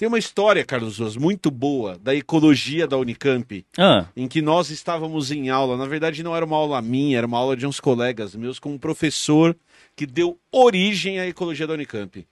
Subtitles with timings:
[0.00, 4.70] Tem uma história, Carlos Ruas, muito boa da ecologia da Unicamp, Ah, em que nós
[4.70, 5.76] estávamos em aula.
[5.76, 8.72] Na verdade, não era uma aula minha, era uma aula de uns colegas meus com
[8.72, 9.54] um professor
[9.94, 12.26] que deu origem à ecologia da Unicamp.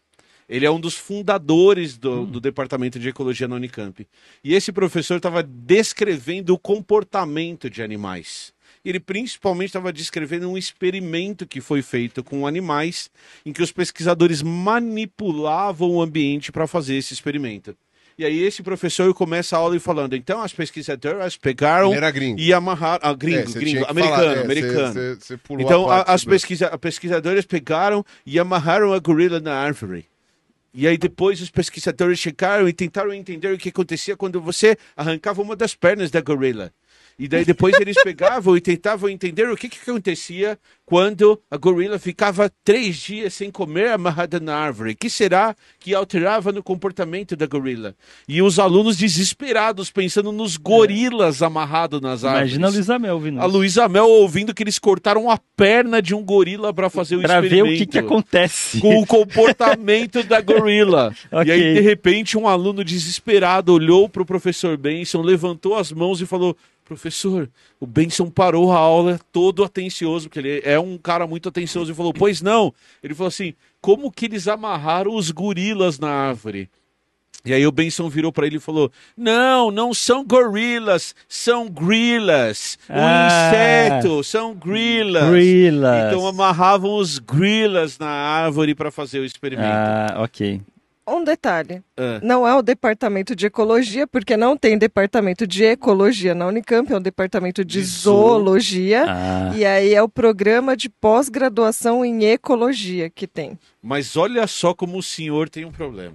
[0.49, 4.09] Ele é um dos fundadores do, do departamento de ecologia na Unicamp.
[4.43, 8.55] E esse professor estava descrevendo o comportamento de animais.
[8.85, 13.11] Ele principalmente estava descrevendo um experimento que foi feito com animais,
[13.45, 17.77] em que os pesquisadores manipulavam o ambiente para fazer esse experimento.
[18.17, 21.91] E aí esse professor começa a aula e falando, então as pesquisadoras pegaram
[22.41, 23.01] e amarraram...
[23.05, 24.93] Ah, É, gringo, você gringo, americano, falar, é, americano.
[24.93, 29.39] você- você pulou Então, a as do- pesquisa, a pesquisadores pegaram e amarraram a gorila
[29.39, 30.05] na árvore.
[30.75, 35.41] E aí depois os pesquisadores chegaram e tentaram entender o que acontecia quando você arrancava
[35.41, 36.73] uma das pernas da gorila.
[37.19, 41.99] E daí depois eles pegavam e tentavam entender o que, que acontecia quando a gorila
[41.99, 44.93] ficava três dias sem comer amarrada na árvore.
[44.93, 47.95] O que será que alterava no comportamento da gorila?
[48.29, 52.55] E os alunos desesperados pensando nos gorilas amarrados nas árvores.
[52.55, 53.41] imagina a Luísa Mel vindo.
[53.41, 57.21] A Luísa Mel ouvindo que eles cortaram a perna de um gorila para fazer o
[57.23, 57.75] Pra ver experimento.
[57.75, 58.81] o que, que acontece.
[58.81, 61.13] Com o comportamento da gorila.
[61.31, 61.47] Ok.
[61.47, 66.21] E aí, de repente, um aluno desesperado olhou para o professor Benson, levantou as mãos
[66.21, 66.57] e falou:
[66.89, 71.93] Professor, o Benson parou a aula todo atencioso, porque ele é um cara muito atencioso,
[71.93, 72.73] e falou: Pois não.
[73.03, 76.71] Ele falou assim: Como que eles amarraram os gorilas na árvore?
[77.45, 82.79] E aí o Benson virou para ele e falou: Não, não são gorilas, são grilas.
[82.89, 83.29] O Ah.
[83.51, 85.29] inseto são grilas.
[85.31, 86.07] Grilas.
[86.09, 89.69] Então amarravam os grilas na árvore para fazer o experimento.
[89.71, 90.61] Ah, ok.
[91.15, 91.83] Um detalhe.
[91.97, 92.21] Ah.
[92.23, 96.97] Não é o departamento de ecologia, porque não tem departamento de ecologia na Unicamp, é
[96.97, 98.15] um departamento de De zoo.
[98.15, 99.05] zoologia.
[99.09, 103.59] Ah, E aí é o programa de pós-graduação em ecologia que tem.
[103.83, 106.15] Mas olha só como o senhor tem um problema.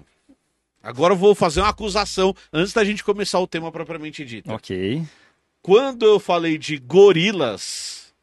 [0.81, 4.51] Agora eu vou fazer uma acusação antes da gente começar o tema propriamente dito.
[4.51, 5.01] ok.
[5.61, 8.13] Quando eu falei de gorilas,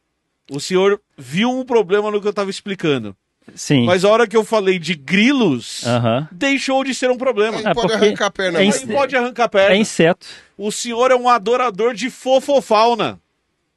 [0.51, 3.17] o senhor viu um problema no que eu estava explicando.
[3.55, 3.85] Sim.
[3.87, 6.29] Mas a hora que eu falei de grilos, Aham.
[6.33, 7.59] deixou de ser um problema.
[7.59, 8.61] Aí Ah, pode arrancar a perna.
[8.61, 9.75] é inse- pode arrancar a perna.
[9.75, 10.27] É inseto.
[10.57, 13.19] O senhor é um adorador de fofofauna.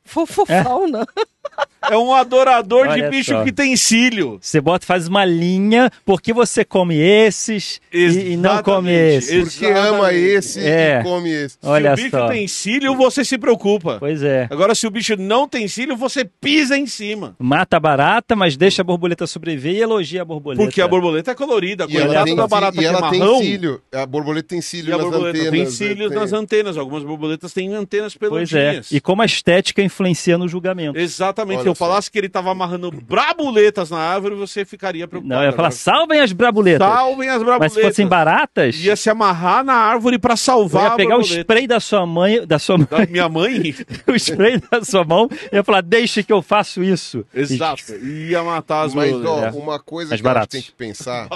[0.03, 1.05] Fofofauna.
[1.17, 1.23] É
[1.91, 3.43] um adorador de Olha bicho só.
[3.43, 4.37] que tem cílio.
[4.41, 9.53] Você bota, faz uma linha, porque você come esses e, e não come esses.
[9.53, 10.99] Porque ama esse É.
[10.99, 11.57] e come esse.
[11.61, 12.27] Olha se o bicho só.
[12.29, 13.97] tem cílio, você se preocupa.
[13.99, 14.47] Pois é.
[14.49, 17.35] Agora, se o bicho não tem cílio, você pisa em cima.
[17.37, 20.63] Mata a barata, mas deixa a borboleta sobreviver e elogia a borboleta.
[20.63, 21.85] Porque a borboleta é colorida.
[21.89, 23.81] E ela, tem, da barata e que é ela tem cílio.
[23.93, 25.51] A borboleta tem cílio E a nas borboleta antenas.
[25.51, 25.69] tem né?
[25.69, 26.77] cílios Tem- nas antenas.
[26.77, 28.55] Algumas borboletas têm antenas Pois é.
[28.63, 28.91] peludinhas.
[28.91, 30.97] E como a estética influencia no julgamento.
[30.97, 31.32] Exatamente.
[31.41, 31.85] Olha Se eu só.
[31.85, 35.35] falasse que ele estava amarrando brabuletas na árvore, você ficaria preocupado.
[35.35, 36.87] Não, eu ia falar, Agora, salvem as brabuletas.
[36.87, 37.73] Salvem as Mas brabuletas.
[37.73, 41.21] se fossem baratas, Ia se amarrar na árvore para eu salvar ia pegar a o
[41.21, 43.75] spray da sua mãe, da sua mãe, Da minha mãe?
[44.07, 47.25] o spray da sua mão, e ia falar, deixe que eu faço isso.
[47.33, 47.93] Exato.
[47.95, 49.45] Ia matar as Mas, ó.
[49.45, 49.51] É.
[49.51, 50.47] uma coisa As que eu baratas.
[50.47, 51.27] que tem que pensar.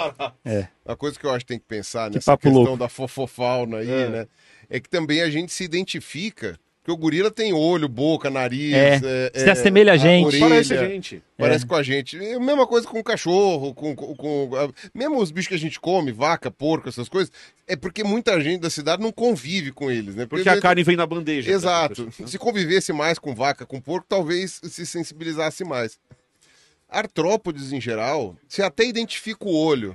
[0.44, 0.68] É.
[0.86, 2.76] Uma coisa que eu acho que tem que pensar Que nessa questão louco.
[2.76, 4.08] da fofofauna aí, É.
[4.08, 4.26] né?
[4.70, 6.58] É que também a gente se identifica.
[6.88, 8.72] Porque o gorila tem olho, boca, nariz.
[8.74, 9.30] É.
[9.34, 10.24] Se assemelha a gente.
[10.26, 11.22] orelha, Parece gente.
[11.36, 12.16] Parece com a gente.
[12.16, 15.54] É a mesma coisa com o cachorro, com, com, com- a- Mesmo os bichos que
[15.54, 17.30] a gente come, vaca, porco, essas coisas,
[17.66, 20.24] é porque muita gente da cidade não convive com eles, né?
[20.24, 21.50] Porque a carne vem na bandeja.
[21.52, 22.08] Exato.
[22.26, 25.98] Se convivesse mais com vaca, com porco, talvez se sensibilizasse mais.
[26.88, 29.94] Artrópodes, em geral, você até identifica o olho,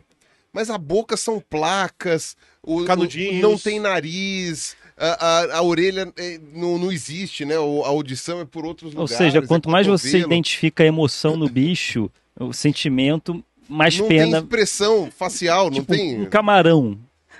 [0.51, 3.43] mas a boca são placas, o, Canudinhos.
[3.43, 7.55] o- não tem nariz, a, a- a orelha é, não, não existe, né?
[7.55, 9.17] A audição é por outros Ou lugares.
[9.17, 12.09] seja, é quanto mais você identifica a emoção no bicho,
[12.39, 14.37] o sentimento, mais Não tem pena.
[14.39, 16.21] expressão facial, não Tipo, tem.
[16.21, 16.97] um camarão.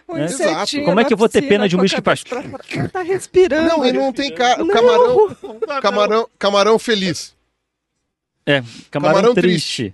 [0.09, 0.25] Um Né?
[0.25, 0.81] Exato.
[0.83, 2.43] Como é que eu vou ter pena de um bicho que faz- pra.
[2.91, 3.69] Tá respirando.
[3.69, 4.57] Não, e não tem ca...
[4.57, 4.67] Não.
[4.67, 5.35] camarão,
[5.81, 7.33] camarão, camarão feliz,
[8.45, 8.61] É,
[8.91, 9.93] camarão, Camarão triste.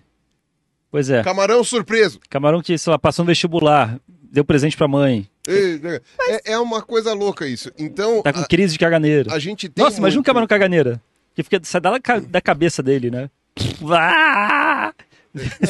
[0.91, 1.21] Pois é.
[1.21, 2.19] camarão surpreso.
[2.29, 7.13] Camarão que, sei lá, passou no vestibular, deu presente pra mãe, É, é uma coisa
[7.13, 7.71] louca isso.
[7.77, 9.33] Então, tá com a, crise de caganeira.
[9.33, 9.83] a gente tem.
[9.83, 11.01] Nossa, imagina um camarão caganeira.
[11.35, 11.91] Que fica, sai da,
[12.27, 13.29] da cabeça dele, né?
[13.91, 14.93] Ah!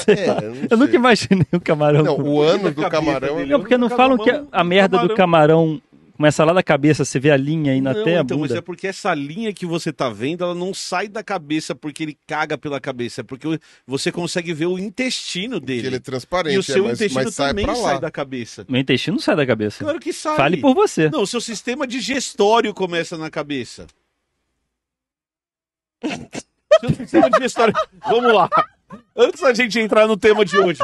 [0.08, 2.04] É, eu Eu nunca imaginei o camarão.
[2.04, 3.38] Não, com- o ano do camarão.
[3.38, 3.52] dele.
[3.52, 5.82] Não, porque não falam que um a merda do camarão
[6.20, 8.58] começa lá da cabeça, você vê a linha aí na Não, então, mas bunda.
[8.58, 12.18] é porque essa linha que você tá vendo, ela não sai da cabeça porque ele
[12.28, 13.58] caga pela cabeça, é porque
[13.88, 15.88] você consegue ver o intestino Que dele.
[15.88, 18.66] ele é transparente, E o é, seu mas, intestino mas sai também sai da cabeça.
[18.68, 19.82] Meu intestino não sai da cabeça.
[19.82, 20.36] Claro que sai.
[20.36, 21.10] Fale por você.
[21.10, 23.88] Não, o seu sistema digestório começa na cabeça.
[26.82, 27.74] seu sistema digestório.
[28.06, 28.50] Vamos lá.
[29.16, 30.80] Antes da gente entrar no tema de hoje,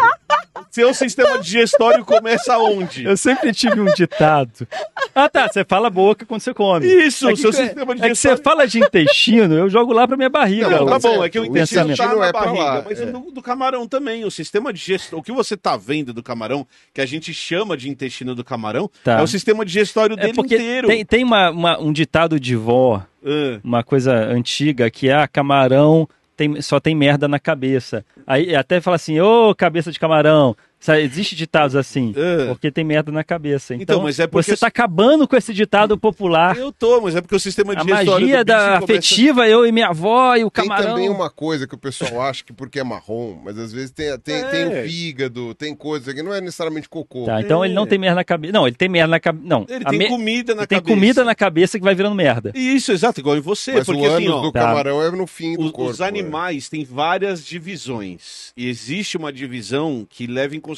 [0.69, 3.05] seu sistema digestório começa onde?
[3.05, 4.67] Eu sempre tive um ditado.
[5.13, 5.47] Ah, tá.
[5.47, 6.85] Você fala a boca quando você come.
[6.85, 8.43] Isso, é o que, seu é, sistema é que você digestório.
[8.43, 10.69] fala de intestino, eu jogo lá pra minha barriga.
[10.69, 12.63] Não, Não, tá o- bom, é que o O intestino intestino tá na é barriga,
[12.63, 13.05] lá, mas é.
[13.05, 16.99] do, do camarão também, o sistema digestório, o que você tá vendo do camarão, que
[16.99, 19.19] a gente chama de intestino do camarão, Tá.
[19.19, 20.87] é o sistema digestório É dele porque inteiro.
[20.87, 25.27] tem, tem uma, uma- um ditado de vó, Ah, uma coisa antiga, que é ah,
[25.27, 28.05] camarão tem, só tem merda na cabeça.
[28.27, 30.55] Aí até fala assim, ô cabeça de camarão.
[30.85, 32.45] Sabe, Existe ditados assim, É.
[32.45, 33.73] porque tem merda na cabeça.
[33.73, 36.55] Então, Então, mas é porque- você tá acabando com esse ditado popular.
[36.57, 39.71] eu tô, mas é porque o sistema A digestório magia da começa- afetiva, eu e
[39.71, 40.89] minha avó e o Tem camarão.
[40.93, 44.15] também uma coisa que o pessoal acha que porque é marrom, mas às vezes tem,
[44.19, 44.43] tem, É.
[44.43, 47.25] tem o fígado, tem coisa que não é necessariamente cocô.
[47.25, 47.67] Tá, então É.
[47.67, 48.53] ele não tem merda na cabeça.
[48.53, 49.47] Não, ele tem merda na cabeça.
[49.47, 50.95] Não, Ele a tem me- comida na ele tem cabeça.
[50.95, 52.51] comida na cabeça que vai virando merda.
[52.53, 54.59] Isso, exato, igual em você, Mas porque o assim, ânus ó, do Tá.
[54.61, 55.89] camarão é no fim do os, corpo.
[55.89, 58.53] os animais têm várias divisões.
[58.55, 60.74] E existe uma divisão que leva em consideração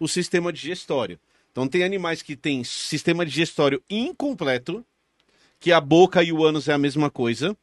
[0.00, 1.18] o sistema digestório.
[1.52, 4.84] Então tem animais que têm sistema digestório incompleto,
[5.60, 7.56] que a boca e o ânus é a mesma coisa.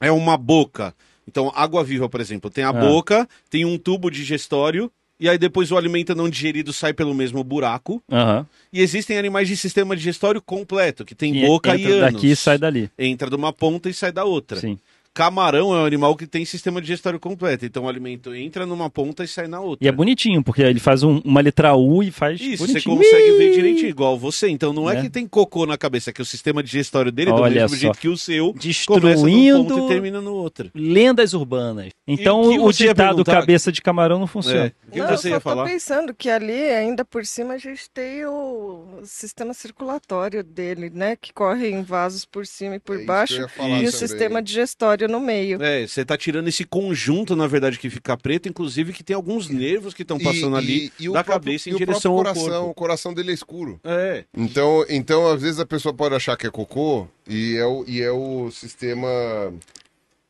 [0.00, 0.94] É uma boca.
[1.26, 2.72] Então, água viva, por exemplo, tem a Ah.
[2.72, 7.42] boca, tem um tubo digestório, e aí depois o alimento não digerido sai pelo mesmo
[7.42, 8.02] buraco.
[8.10, 8.46] Aham.
[8.72, 12.12] E existem animais de sistema digestório completo, que tem boca e entra ânus.
[12.14, 12.90] daqui e sai dali.
[12.98, 14.60] Entra de uma ponta e sai da outra.
[14.60, 14.78] Sim.
[15.16, 17.64] Camarão é um animal que tem sistema digestório completo.
[17.64, 19.82] Então o alimento entra numa ponta e sai na outra.
[19.82, 22.96] E é bonitinho, porque ele faz um- uma letra U e faz Isso, você bonitinho.
[22.98, 24.48] consegue ver direitinho, igual você.
[24.50, 25.02] Então não é, Né?
[25.02, 27.70] que tem cocô na cabeça, é que o sistema digestório dele é do Olha mesmo
[27.70, 27.76] só.
[27.80, 28.52] jeito que o seu.
[28.86, 30.70] Começa num Destruindo ponto e termina no outro.
[30.74, 31.88] lendas urbanas.
[32.06, 34.66] Então o o você ditado cabeça de camarão não funciona.
[34.66, 34.72] É.
[34.88, 35.64] O que Não, você eu ia só falar?
[35.64, 41.16] tô pensando que ali, ainda por cima, a gente tem o sistema circulatório dele, né?
[41.16, 43.34] Que corre em vasos por cima e por É eu baixo.
[43.40, 43.90] ia falar E o também.
[43.90, 45.62] sistema digestório no meio.
[45.62, 49.48] É, você tá tirando esse conjunto, na verdade, que fica preto, inclusive que tem alguns
[49.48, 52.22] nervos que estão passando ali e o da próprio- cabeça e em o direção ao
[52.22, 52.70] próprio coração, corpo.
[52.70, 53.80] O coração dele é escuro.
[53.84, 54.24] É.
[54.36, 58.00] Então, então, às vezes a pessoa pode achar que é cocô e é o, e
[58.02, 59.08] é o sistema.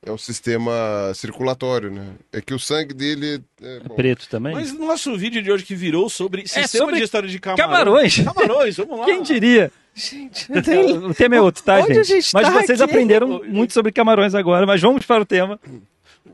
[0.04, 2.06] É o sistema circulatório, né?
[2.32, 3.42] É que o sangue dele.
[3.60, 4.52] É, bom, Preto também.
[4.54, 7.64] Mas no nosso vídeo de hoje que virou sobre sistema sobre digestório de camarão.
[7.68, 8.16] camarões.
[8.20, 9.04] Camarões, vamos lá.
[9.06, 9.72] Quem diria?
[9.98, 10.98] Gente, não tem...
[10.98, 12.20] O tema é outro, tá, Onde a gente?
[12.22, 12.90] gente Mas tá vocês aqui?
[12.92, 15.58] aprenderam muito sobre camarões agora, mas vamos para o tema.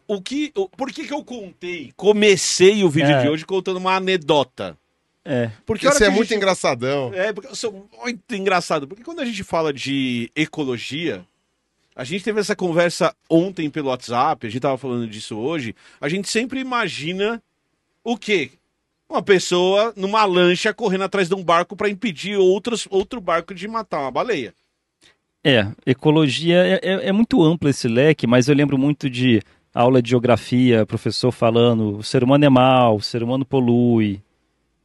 [0.08, 3.22] O que, o- por que, que eu contei, comecei o vídeo É.
[3.22, 4.76] de hoje contando uma anedota?
[5.24, 5.52] É.
[5.64, 7.12] Porque Isso é muito gente- engraçadão.
[7.14, 8.88] É, porque eu sou muito engraçado.
[8.88, 11.24] Porque quando a gente fala de ecologia,
[11.94, 15.76] a gente teve essa conversa ontem pelo WhatsApp, a gente tava falando disso hoje.
[16.00, 17.40] A gente sempre imagina
[18.02, 18.50] o quê?
[19.12, 23.68] Uma pessoa numa lancha correndo atrás de um barco para impedir outros, outro barco de
[23.68, 24.54] matar uma baleia.
[25.44, 29.42] É, ecologia é, é- é muito amplo esse leque, mas eu lembro muito de
[29.74, 34.22] aula de geografia, professor falando, o ser humano é mau, o ser humano polui,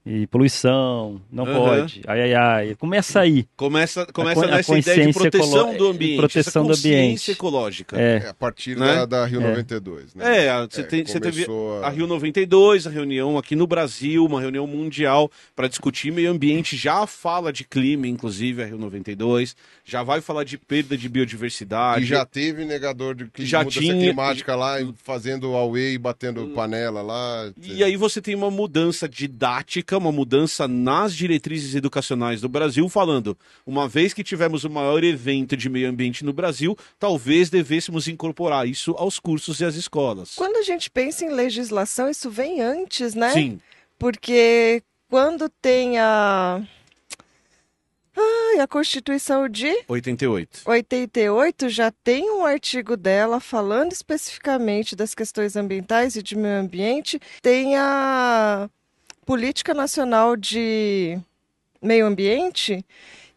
[0.08, 1.54] e poluição, não Aham.
[1.60, 2.76] pode, ai, ai, ai.
[2.76, 3.46] Começa aí.
[3.58, 7.32] Começa, começa a nessa ideia de consciência proteção do ambiente, proteção do ambiente.
[7.32, 8.00] ecológica.
[8.00, 8.86] É, É, a partir Né?
[8.96, 9.50] da, da Rio É.
[9.50, 10.46] 92, né?
[10.46, 13.68] É, a- você, É, tem- você teve começou a Rio 92, a reunião aqui no
[13.68, 16.78] Brasil, uma reunião mundial para discutir meio ambiente.
[16.78, 19.56] Já fala de clima, inclusive, a Rio 92.
[19.84, 22.04] Já vai falar de perda de biodiversidade.
[22.04, 26.48] E já teve negador de cli- Já mudança tinha- climática lá, fazendo away e batendo
[26.56, 27.52] panela lá.
[27.62, 33.38] E aí você tem uma mudança didática, uma mudança nas diretrizes educacionais do Brasil, falando,
[33.66, 38.68] uma vez que tivemos o maior evento de meio ambiente no Brasil, talvez devêssemos incorporar
[38.68, 40.36] isso aos cursos e às escolas.
[40.36, 43.32] Quando a gente pensa em legislação, isso vem antes, né?
[43.32, 43.60] Sim,
[43.98, 46.62] Porque quando tem a.
[48.20, 50.62] Ai, a Constituição de 88.
[50.66, 57.20] 88 já tem um artigo dela falando especificamente das questões ambientais e de meio ambiente.
[57.44, 58.68] Tem a
[59.28, 61.20] Política Nacional de
[61.82, 62.86] Meio Ambiente,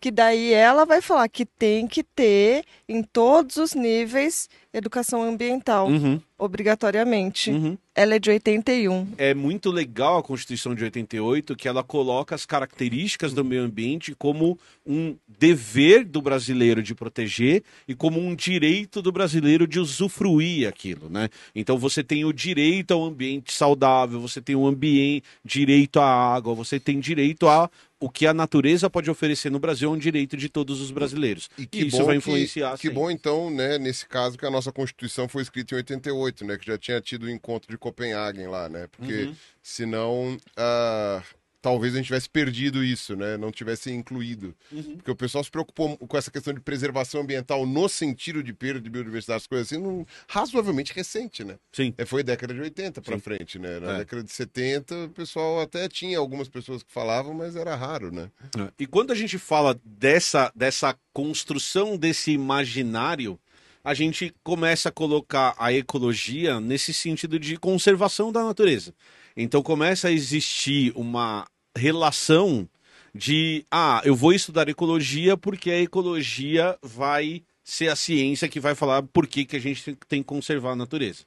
[0.01, 5.89] que daí ela vai falar que tem que ter em todos os níveis educação ambiental,
[5.89, 7.51] Uhum, obrigatoriamente.
[7.51, 7.77] uhum.
[7.95, 9.09] Ela é de 81.
[9.19, 14.15] É muito legal a Constituição de 88 que ela coloca as características do meio ambiente
[14.17, 20.69] como um dever do brasileiro de proteger e como um direito do brasileiro de usufruir
[20.69, 21.29] aquilo, né?
[21.55, 26.55] Então você tem o direito ao ambiente saudável, você tem o ambiente, direito à água,
[26.55, 27.69] você tem direito a
[28.01, 31.51] o que a natureza pode oferecer no Brasil é um direito de todos os brasileiros.
[31.59, 32.77] E que isso bom vai que- influenciar.
[32.79, 32.95] Que, sim.
[32.95, 36.57] bom, então, né, nesse caso, que a nossa Constituição foi escrita em 88, né?
[36.57, 38.89] Que já tinha tido o encontro de Copenhague lá, né?
[38.91, 39.35] Porque Uhum.
[39.63, 41.23] senão ah,
[41.63, 43.37] talvez a gente tivesse perdido isso, né?
[43.37, 44.55] Não tivesse incluído.
[44.73, 44.97] Uhum.
[44.97, 48.81] Porque o pessoal se preocupou com essa questão de preservação ambiental no sentido de perda
[48.81, 51.57] de biodiversidade, as coisas assim, num- razoavelmente recente, né?
[51.73, 51.95] Sim.
[51.99, 53.21] É, foi década de 80 pra Sim.
[53.21, 53.79] frente, né?
[53.81, 53.99] Na É.
[53.99, 58.31] década de 70, o pessoal até tinha algumas pessoas que falavam, mas era raro, né?
[58.79, 63.39] E quando a gente fala dessa, dessa construção desse imaginário,
[63.83, 68.93] a gente começa a colocar a ecologia nesse sentido de conservação da natureza.
[69.37, 71.47] Então começa a existir uma
[71.77, 72.69] relação
[73.15, 78.75] de, ah, eu vou estudar ecologia porque a ecologia vai ser a ciência que vai
[78.75, 81.25] falar por que, que a gente tem que conservar a natureza.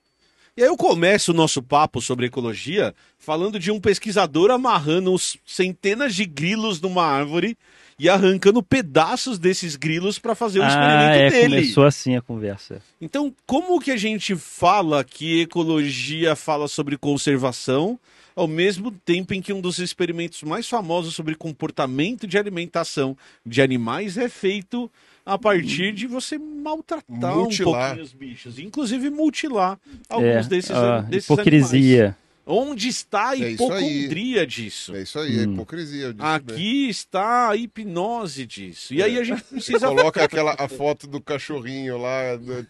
[0.55, 6.13] E aí eu começo o nosso papo sobre ecologia falando de um pesquisador amarrando centenas
[6.13, 7.57] de grilos numa árvore
[7.99, 11.55] e arrancando pedaços desses grilos para fazer o Ah, experimento é, dele.
[11.61, 12.81] começou assim a conversa.
[12.99, 17.99] Então, como que a gente fala que ecologia fala sobre conservação,
[18.35, 23.61] ao mesmo tempo em que um dos experimentos mais famosos sobre comportamento de alimentação de
[23.61, 24.89] animais é feito
[25.25, 27.69] a partir de você maltratar Mutilar.
[27.69, 31.99] um pouquinho os bichos, inclusive mutilar alguns é, desses, ah, desses hipocrisia.
[31.99, 32.22] animais.
[32.45, 34.93] Onde está a É hipocondria disso?
[34.95, 35.53] É isso aí, é Hum.
[35.53, 36.13] hipocrisia.
[36.13, 36.25] bem.
[36.27, 38.93] Aqui está a hipnose disso.
[38.93, 42.21] E aí a gente precisa Coloca aquela a foto do cachorrinho lá,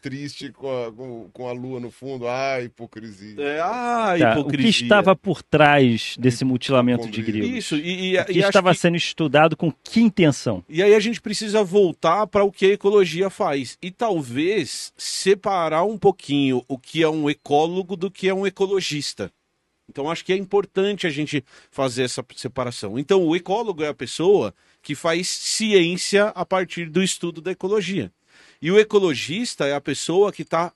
[0.02, 2.28] triste com a, com, com a lua no fundo.
[2.28, 3.36] Ah, hipocrisia.
[3.42, 4.72] É, ah, Tá, o hipocrisia.
[4.74, 7.50] que estava por trás desse mutilamento de grilos?
[7.50, 10.64] Isso, e, e, O que e estava que- sendo estudado com que intenção?
[10.70, 13.78] e aí a gente precisa voltar para o que a ecologia faz.
[13.82, 19.32] E talvez separar um pouquinho o que é um ecólogo do que é um ecologista.
[19.90, 22.98] Então acho que é importante a gente fazer essa separação.
[22.98, 28.12] Então o ecólogo é a pessoa que faz ciência a partir do estudo da ecologia.
[28.62, 30.72] E o ecologista é a pessoa que está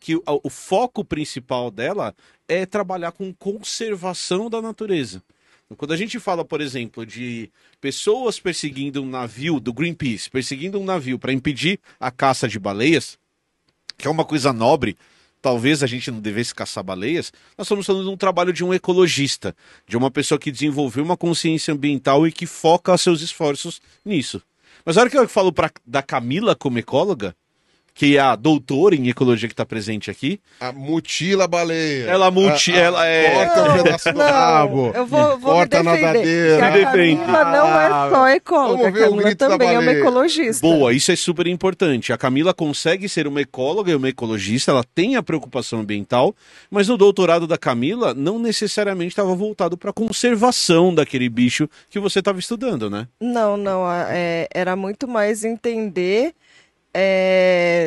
[0.00, 2.14] que o, o foco principal dela
[2.46, 5.22] é trabalhar com conservação da natureza.
[5.66, 7.50] Então, Quando a gente fala, por exemplo, de
[7.80, 13.18] pessoas perseguindo um navio do Greenpeace, perseguindo um navio para impedir a caça de baleias,
[13.96, 14.96] que é uma coisa nobre,
[15.48, 18.74] talvez a gente não devesse caçar baleias, nós estamos falando de um trabalho de um
[18.74, 24.42] ecologista, de uma pessoa que desenvolveu uma consciência ambiental e que foca seus esforços nisso.
[24.84, 27.34] Mas a hora que eu falo pra, da Camila como ecóloga,
[27.98, 32.04] que é a doutora em ecologia que está presente aqui, A mutila a baleia.
[32.04, 34.92] Ela muti- A- a- ela é- Corta um pedaço do rabo.
[34.94, 36.60] eu vou, vou corta me defender.
[36.60, 36.70] nadadeira.
[36.70, 36.86] Que a.
[36.92, 40.64] Camila não é só ecóloga, a Camila também é uma ecologista.
[40.64, 42.12] Boa, isso é super importante.
[42.12, 46.36] A Camila consegue ser uma ecóloga e uma ecologista, ela tem a preocupação ambiental,
[46.70, 51.98] mas o doutorado da Camila não necessariamente estava voltado para a conservação daquele bicho que
[51.98, 53.08] você estava estudando, né?
[53.20, 56.32] Não, não, é, era muito mais entender
[57.00, 57.77] é,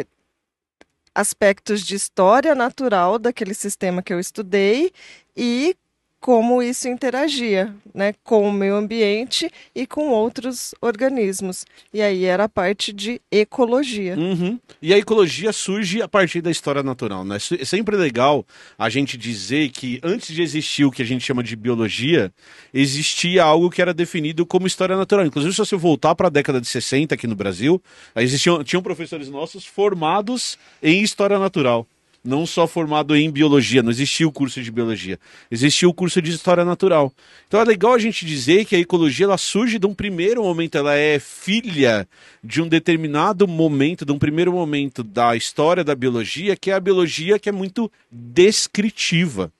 [1.21, 4.91] aspectos de história natural daquele sistema que eu estudei
[5.35, 5.75] e
[6.21, 11.65] como isso interagia, né, com o meio ambiente e com outros organismos.
[11.91, 14.15] E aí era a parte de ecologia.
[14.15, 14.59] Uhum.
[14.79, 17.37] E a ecologia surge a partir da história natural, né?
[17.59, 18.45] É sempre legal
[18.77, 22.31] a gente dizer que antes de existir o que a gente chama de biologia,
[22.71, 25.25] existia algo que era definido como história natural.
[25.25, 27.81] Inclusive, se você voltar para a década de 60 aqui no Brasil,
[28.15, 31.87] existiam, tinham professores nossos formados em história natural.
[32.23, 36.29] Não só formado em biologia, não existia o curso de biologia, existia o curso de
[36.29, 37.11] história natural.
[37.47, 40.77] Então é legal a gente dizer que a ecologia ela surge de um primeiro momento,
[40.77, 42.07] ela é filha
[42.43, 46.79] de um determinado momento, de um primeiro momento da história da biologia, que é a
[46.79, 49.51] biologia que é muito descritiva.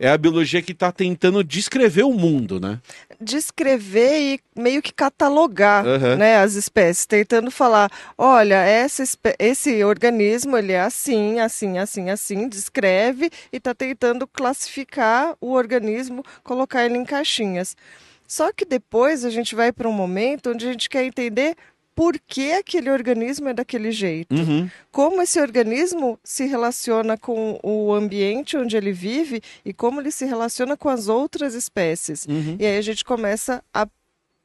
[0.00, 2.80] É a biologia que está tentando descrever o mundo, né?
[3.20, 6.16] Descrever e meio que catalogar Aham.
[6.16, 9.04] né, as espécies, tentando falar, olha, essa
[9.38, 16.24] esse organismo ele é assim, assim, assim, assim, descreve e está tentando classificar o organismo,
[16.42, 17.76] colocar ele em caixinhas.
[18.26, 21.56] Só que depois a gente vai para um momento onde a gente quer entender
[21.94, 24.70] por que aquele organismo é daquele jeito Uhum.
[24.90, 30.24] como esse organismo se relaciona com o ambiente onde ele vive e como ele se
[30.24, 32.26] relaciona com as outras espécies.
[32.26, 32.56] Uhum.
[32.58, 33.86] E aí a gente começa a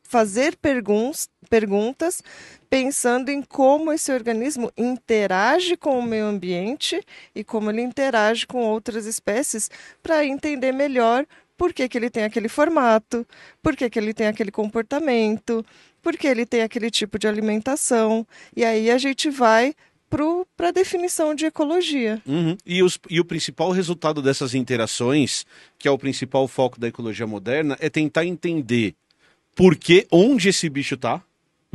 [0.07, 2.21] fazer perguntas, perguntas
[2.69, 7.01] pensando em como esse organismo interage com o meio ambiente
[7.33, 9.69] e como ele interage com outras espécies
[10.03, 11.25] para entender melhor
[11.57, 13.25] por que, que ele tem aquele formato,
[13.63, 15.65] por que, que ele tem aquele comportamento,
[16.05, 18.27] por que ele tem aquele tipo de alimentação.
[18.55, 19.73] E aí a gente vai
[20.55, 22.21] para a definição de ecologia.
[22.27, 22.55] Uhum.
[22.63, 25.47] E, os, e o principal resultado dessas interações,
[25.79, 28.93] que é o principal foco da ecologia moderna, é tentar entender
[29.55, 31.23] por que, onde esse bicho está,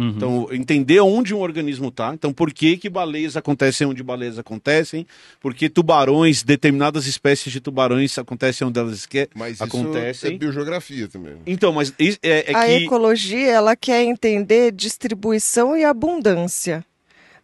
[0.00, 0.09] Uhum.
[0.16, 2.14] Então, entender onde um organismo está.
[2.14, 5.07] Então, por que, que baleias acontecem onde baleias acontecem?
[5.38, 9.28] Por que tubarões, determinadas espécies de tubarões acontecem onde elas que...
[9.35, 10.11] mas acontecem.
[10.11, 11.35] Isso é biogeografia também.
[11.47, 12.85] Então, mas é, é a que...
[12.85, 16.83] ecologia, ela quer entender distribuição e abundância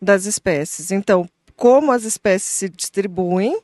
[0.00, 0.90] das espécies.
[0.90, 3.60] Então, como as espécies se distribuem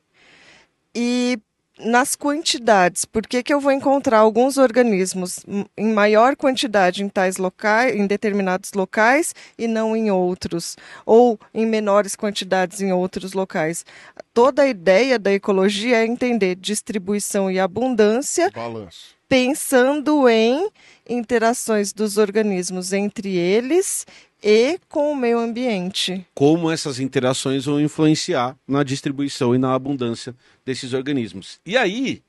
[0.93, 1.39] e
[1.79, 5.39] nas quantidades, por que, que eu vou encontrar alguns organismos
[5.75, 11.65] em maior quantidade em tais locais, em determinados locais e não em outros, ou em
[11.65, 13.85] menores quantidades em outros locais?
[14.33, 19.15] Toda a ideia da ecologia é entender distribuição e abundância, Balanço.
[19.27, 20.69] pensando em
[21.07, 24.05] interações dos organismos entre eles
[24.43, 26.25] e com o meio ambiente.
[26.33, 31.59] Como essas interações vão influenciar na distribuição e na abundância desses organismos.
[31.65, 32.21] E aí,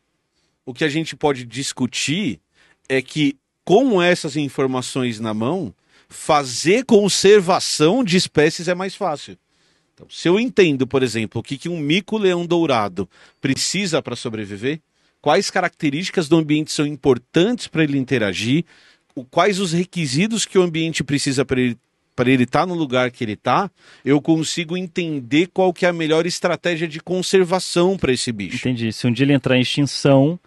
[0.65, 2.41] o que a gente pode discutir
[2.89, 5.75] é que, com essas informações na mão,
[6.09, 9.37] fazer conservação de espécies é mais fácil.
[9.95, 13.09] Então, se eu entendo, por exemplo, o que, que um mico-leão dourado
[13.41, 14.81] precisa para sobreviver,
[15.25, 18.63] quais características do ambiente são importantes para ele interagir,
[19.31, 21.79] quais os requisitos que o ambiente precisa para ele
[22.15, 23.69] para ele estar tá no lugar que ele está,
[24.05, 28.57] eu consigo entender qual que é a melhor estratégia de conservação para esse bicho.
[28.69, 28.93] Entendi.
[28.93, 30.39] Se um dia ele entrar em extinção,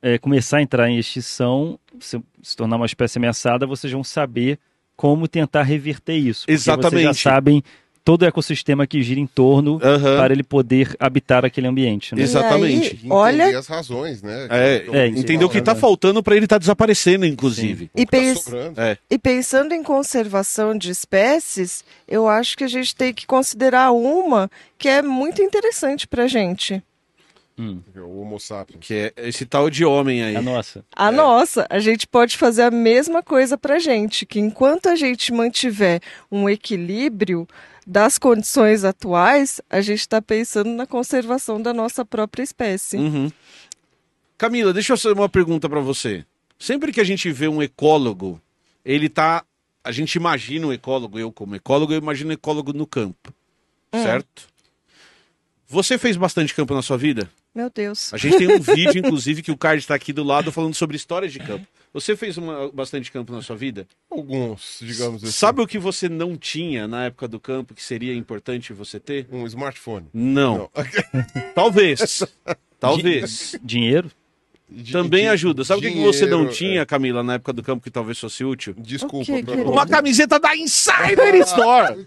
[0.00, 4.58] é, começar a entrar em extinção, se, se, tornar uma espécie ameaçada, vocês vão saber
[4.96, 6.46] como tentar reverter isso.
[6.48, 6.92] Exatamente.
[6.92, 7.62] Vocês já sabem
[8.06, 10.16] todo o ecossistema que gira em torno uhum.
[10.16, 12.14] para ele poder habitar aquele ambiente.
[12.14, 12.22] Né?
[12.22, 13.00] Exatamente.
[13.02, 14.46] Aí, olha as razões, né?
[14.48, 17.90] É, é entender o que está faltando para ele estar tá desaparecendo, inclusive.
[17.96, 18.46] E, pens
[18.76, 18.96] é.
[19.10, 24.48] e, pensando em conservação de espécies, eu acho que a gente tem que considerar uma
[24.78, 26.80] que é muito interessante para a gente.
[27.58, 27.80] Hum.
[27.96, 28.80] O Homo sapiens.
[28.80, 30.36] Que é esse tal de homem aí.
[30.36, 30.84] A nossa.
[30.94, 31.10] A é.
[31.10, 31.66] nossa.
[31.70, 36.48] A gente pode fazer a mesma coisa pra gente, que enquanto a gente mantiver um
[36.48, 37.48] equilíbrio,
[37.86, 42.96] das condições atuais, a gente está pensando na conservação da nossa própria espécie.
[42.96, 43.30] Uhum.
[44.36, 46.24] Camila, deixa eu fazer uma pergunta para você.
[46.58, 48.40] Sempre que a gente vê um ecólogo,
[48.84, 49.44] ele tá.
[49.84, 53.32] A gente imagina um ecólogo, eu como ecólogo, eu imagino um ecólogo no campo.
[53.92, 54.02] Hum.
[54.02, 54.48] Certo?
[55.68, 57.30] Você fez bastante campo na sua vida?
[57.56, 58.12] Meu Deus.
[58.12, 60.94] A gente tem um vídeo, inclusive, que o Card está aqui do lado falando sobre
[60.94, 61.66] histórias de campo.
[61.90, 63.88] Você fez uma, bastante campo na sua vida?
[64.10, 65.32] Alguns, digamos assim.
[65.32, 69.26] Sabe o que você não tinha na época do campo que seria importante você ter?
[69.32, 70.06] Um smartphone.
[70.12, 70.58] Não.
[70.58, 70.70] não.
[71.56, 72.22] Talvez.
[72.78, 73.58] Talvez.
[73.64, 74.10] Dinheiro?
[74.92, 75.64] Também ajuda.
[75.64, 76.84] Sabe o que você não tinha, é.
[76.84, 78.74] Camila, na época do campo que talvez fosse útil?
[78.76, 79.32] Desculpa.
[79.64, 82.04] Uma camiseta da Insider Store.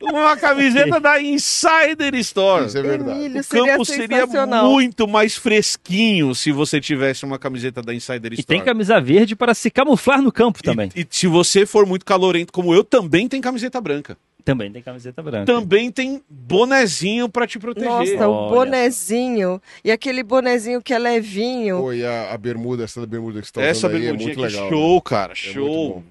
[0.00, 2.66] Uma camiseta da Insider Store.
[2.66, 3.18] Isso é verdade.
[3.18, 4.26] Emílio, o campo seria,
[4.62, 8.40] muito mais fresquinho se você tivesse uma camiseta da Insider Store.
[8.40, 10.90] E tem camisa verde para se camuflar no campo também.
[10.94, 14.16] E, e se você for muito calorento como eu, também tem camiseta branca.
[14.44, 15.44] Também tem camiseta branca.
[15.44, 17.88] Também tem bonezinho para te proteger.
[17.88, 19.60] Nossa, o bonezinho.
[19.84, 21.78] E aquele bonezinho que é levinho.
[21.78, 24.40] Pô, e a, a bermuda, essa bermuda que você tá essa usando aí é muito
[24.40, 24.68] legal.
[24.70, 25.02] Show, né?
[25.04, 26.04] cara, é show.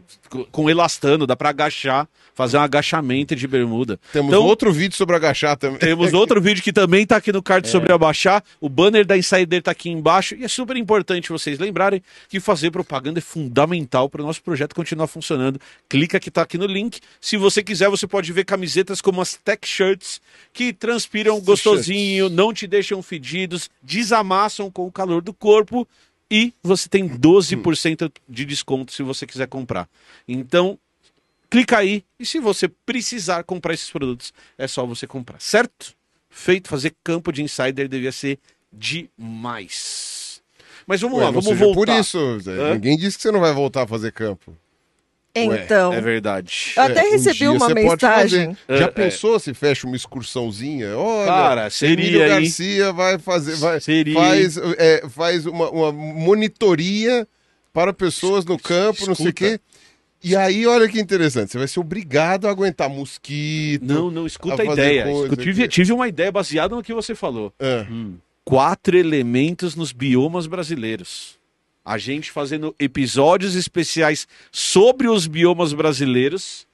[0.52, 3.98] Com elastano, dá para agachar, fazer um agachamento de bermuda.
[4.12, 5.80] Temos então, outro vídeo sobre agachar também.
[5.80, 7.72] Temos outro vídeo que também tá aqui no card é.
[7.72, 8.44] sobre abaixar.
[8.60, 10.36] O banner da Insider tá aqui embaixo.
[10.36, 14.76] E é super importante vocês lembrarem que fazer propaganda é fundamental para o nosso projeto
[14.76, 15.60] continuar funcionando.
[15.88, 17.00] Clica que tá aqui no link.
[17.22, 20.21] Se você quiser, você pode ver camisetas como as Tech Shirts,
[20.53, 25.88] que transpiram gostosinho, não te deixam fedidos, desamassam com o calor do corpo
[26.30, 29.88] e você tem 12% de desconto se você quiser comprar.
[30.27, 30.77] Então,
[31.49, 35.95] clica aí e se você precisar comprar esses produtos, é só você comprar, certo?
[36.30, 38.38] Feito, fazer campo de insider devia ser
[38.71, 40.41] demais.
[40.86, 41.75] Mas vamos Ué, lá, vamos voltar.
[41.75, 42.73] Por isso, Hã?
[42.73, 44.56] ninguém disse que você não vai voltar a fazer campo.
[45.43, 45.91] Então.
[45.91, 46.73] Ué, é verdade.
[46.76, 48.58] Eu até é, recebi um uma mensagem.
[48.69, 49.39] Já é, pensou é.
[49.39, 50.97] se fecha uma excursãozinha?
[50.97, 52.06] Olha, Cara, seria.
[52.06, 53.56] Emílio Garcia vai fazer.
[53.56, 54.15] Vai, seria.
[54.15, 57.28] Faz, é, faz uma, uma, monitoria
[57.73, 59.10] para pessoas no campo, Escuta.
[59.10, 59.60] não sei o quê.
[60.23, 63.86] E aí, olha que interessante, você vai ser obrigado a aguentar mosquito.
[63.86, 65.08] Não, não, escuta a, a ideia.
[65.08, 67.54] Eu tive, tive, uma ideia baseada no que você falou.
[67.60, 67.86] É.
[67.89, 68.15] Hum.
[68.43, 71.37] Quatro elementos nos biomas brasileiros.
[71.89, 76.67] A gente fazendo episódios especiais sobre os biomas brasileiros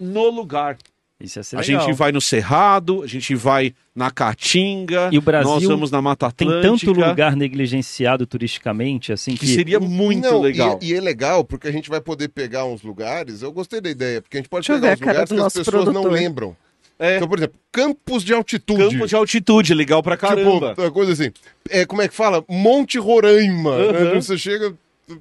[0.00, 0.78] no lugar.
[1.20, 1.86] Isso ia ser A legal.
[1.86, 6.02] gente vai no Cerrado, a gente vai na Caatinga, E o Brasil nós vamos na
[6.02, 6.86] Mata Tem Atlântica.
[6.92, 9.54] tanto lugar negligenciado turisticamente, assim, que que...
[9.54, 10.78] seria muito Não, e- legal.
[10.82, 13.42] E, é legal, porque a gente vai poder pegar uns lugares.
[13.42, 15.84] Eu gostei da ideia, porque a gente pode Deixa pegar uns lugares que as pessoas
[15.86, 16.12] não produtor.
[16.12, 16.56] lembram.
[16.98, 17.16] É.
[17.16, 18.90] Então, por exemplo, campos de altitude.
[18.94, 20.70] Campo de altitude, legal pra caramba.
[20.70, 21.30] Tipo, uma coisa assim.
[21.68, 22.44] É, como é que fala?
[22.48, 23.76] Monte Roraima.
[23.92, 24.12] né?
[24.14, 24.20] Uhum.
[24.22, 24.74] Você chega.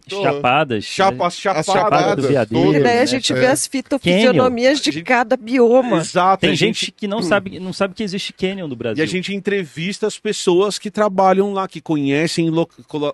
[0.07, 0.85] Chapadas.
[0.85, 1.63] Chapa, As chapada.
[1.63, 2.65] Chapada do Veadeiro.
[2.67, 3.05] todas, E daí a né?
[3.05, 3.35] gente É.
[3.35, 5.97] vê as fitofisionomias de Gente- cada bioma.
[5.97, 6.41] Exato.
[6.41, 9.03] Tem a gente que não sabe, não sabe que existe canyon no Brasil.
[9.03, 12.69] E a gente entrevista as pessoas que trabalham lá, que conhecem lo-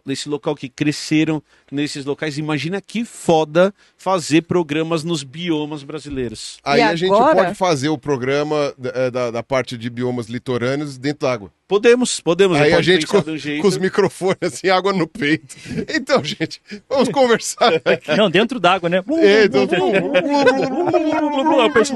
[0.08, 1.42] esse local, que cresceram
[1.72, 2.38] nesses locais.
[2.38, 6.58] Imagina que foda fazer programas nos biomas brasileiros.
[6.64, 10.28] Aí E a gente pode fazer o programa da, eh, da, da parte de biomas
[10.28, 11.52] litorâneos dentro d'água.
[11.70, 12.58] Podemos, podemos.
[12.60, 13.62] Aí a gente com, um jeito.
[13.62, 15.56] com os microfones assim, água no peito.
[15.88, 18.10] Então, gente, vamos conversar aqui.
[18.18, 19.04] Não, dentro d'água, né?
[19.22, 19.68] É, então-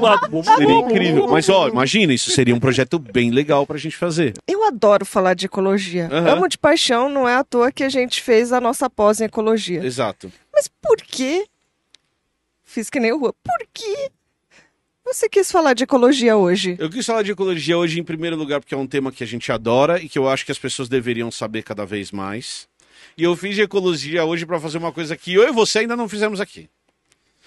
[0.00, 0.44] lado.
[0.44, 1.26] Seria incrível.
[1.26, 4.34] Mas, ó, imagina, isso seria um projeto bem legal pra gente fazer.
[4.46, 6.08] Eu adoro falar de ecologia.
[6.12, 6.30] Aham.
[6.34, 9.24] Amo de paixão, não é à toa que a gente fez a nossa pós em
[9.24, 9.54] ecologia.
[9.72, 10.30] Exato.
[10.52, 11.46] Mas por que?
[12.64, 13.32] Fiz que nem o Rua.
[13.42, 14.10] Por que
[15.04, 16.76] você quis falar de ecologia hoje?
[16.78, 19.26] Eu quis falar de ecologia hoje em primeiro lugar porque é um tema que a
[19.26, 22.66] gente adora e que eu acho que as pessoas deveriam saber cada vez mais.
[23.16, 25.94] E eu fiz de ecologia hoje para fazer uma coisa que eu e você ainda
[25.94, 26.68] não fizemos aqui.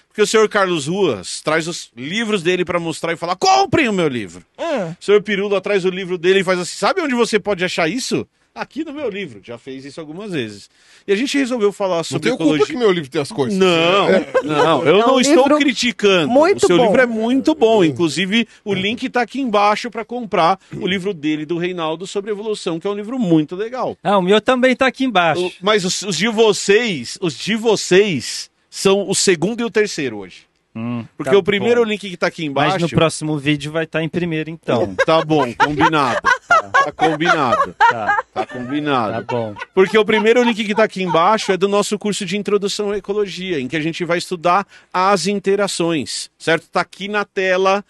[0.08, 3.94] Porque o senhor Carlos Ruas traz os livros dele para mostrar e falar: comprem o
[3.94, 4.44] meu livro.
[4.58, 7.64] Hum, O senhor Pirula traz o livro dele e faz assim: sabe onde você pode
[7.66, 8.26] achar isso?
[8.58, 9.40] Aqui no meu livro.
[9.44, 10.70] Já fez isso algumas vezes.
[11.08, 12.74] E a gente resolveu falar Não sobre tenho culpa ecologia.
[12.76, 13.58] que meu livro tem as coisas.
[13.58, 14.08] Não,
[14.44, 16.28] não, eu É um não estou criticando.
[16.32, 16.84] muito o seu bom.
[16.86, 17.84] livro é muito bom.
[17.84, 22.80] Inclusive, o link está aqui embaixo para comprar o livro dele, do Reinaldo, sobre evolução,
[22.80, 23.96] que é um livro muito legal.
[24.04, 25.46] Ah, o meu também tá aqui embaixo.
[25.46, 30.18] O- Mas os, os de vocês, os de vocês, são o segundo e o terceiro
[30.18, 30.47] hoje.
[30.80, 31.88] Hum, Porque tá o primeiro bom.
[31.90, 32.86] link que está aqui Mas embaixo.
[32.86, 34.96] no próximo vídeo vai estar em primeiro, então.
[35.08, 36.22] Tá bom, combinado.
[36.48, 37.74] Tá combinado.
[37.78, 39.26] Tá, Tá combinado.
[39.26, 39.56] tá bom.
[39.74, 42.98] Porque o primeiro link que está aqui embaixo é do nosso curso de introdução à
[42.98, 46.64] ecologia, em que a gente vai estudar as interações, certo?
[46.64, 47.84] Está aqui na tela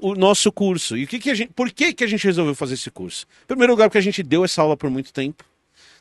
[0.00, 0.96] o nosso curso.
[0.96, 3.26] E o que, que a gente, por que, que a gente resolveu fazer esse curso?
[3.44, 5.44] Em primeiro lugar, porque a gente deu essa aula por muito tempo.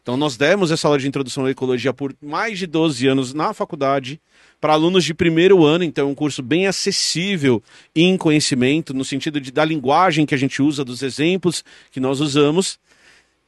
[0.02, 3.54] Então, nós demos essa aula de introdução à ecologia por mais de 12 anos na
[3.54, 4.20] faculdade,
[4.60, 7.62] para alunos de primeiro ano, então é um curso bem acessível
[7.96, 12.20] em conhecimento, no sentido de, da linguagem que a gente usa, dos exemplos que nós
[12.20, 12.80] usamos.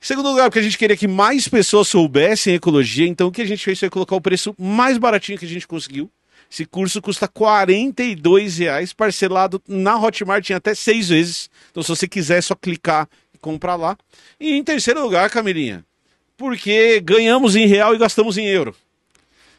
[0.01, 3.41] Em segundo lugar, porque a gente queria que mais pessoas soubessem ecologia, então o que
[3.41, 6.09] a gente fez foi colocar o preço mais baratinho que a gente conseguiu.
[6.51, 11.49] Esse curso custa 42 reais, parcelado na Hotmart em até seis vezes.
[11.71, 13.97] Então, se você quiser, é só clicar e comprar lá.
[14.39, 15.83] E em terceiro lugar, Camilinha,
[16.37, 18.75] porque ganhamos em real e gastamos em euro.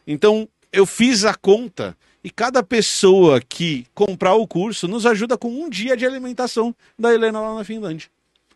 [0.07, 5.49] Então, eu fiz a conta e cada pessoa que comprar o curso nos ajuda com
[5.49, 8.09] um dia de alimentação da Helena lá na Finlândia.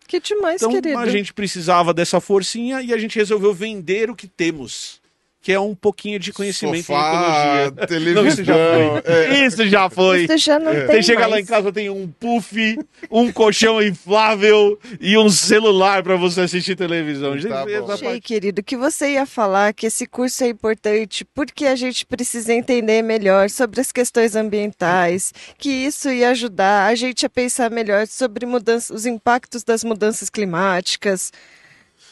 [0.06, 0.98] que demais, Então querido.
[0.98, 5.02] a gente precisava dessa forcinha e a gente resolveu vender o que temos,
[5.48, 7.72] que é um pouquinho de conhecimento Sofá, em ecologia.
[7.88, 8.22] televisão.
[8.22, 9.12] Não, isso já foi.
[9.14, 9.46] é.
[9.46, 10.26] Isso já foi.
[10.26, 11.42] Você já não tem Você chega lá mais.
[11.42, 12.78] em casa, tem um puff,
[13.10, 17.34] um colchão inflável e um celular para você assistir televisão.
[17.40, 17.90] Tá bom.
[17.92, 22.04] Achei, parte- querido, que você ia falar que esse curso é importante porque a gente
[22.04, 27.70] precisa entender melhor sobre as questões ambientais, que isso ia ajudar a gente a pensar
[27.70, 31.32] melhor sobre mudança, os impactos das mudanças climáticas.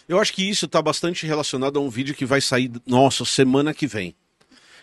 [0.08, 3.74] Eu acho que isso está bastante relacionado a um vídeo que vai sair, nossa, semana
[3.74, 4.14] que vem.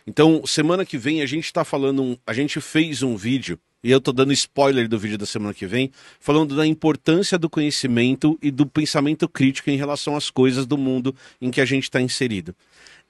[0.06, 3.90] Então, semana que vem a gente está falando, um- a gente fez um vídeo, e
[3.90, 8.38] eu tô dando spoiler do vídeo da semana que vem, falando da importância do conhecimento
[8.42, 12.02] e do pensamento crítico em relação às coisas do mundo em que a gente está
[12.02, 12.54] inserido.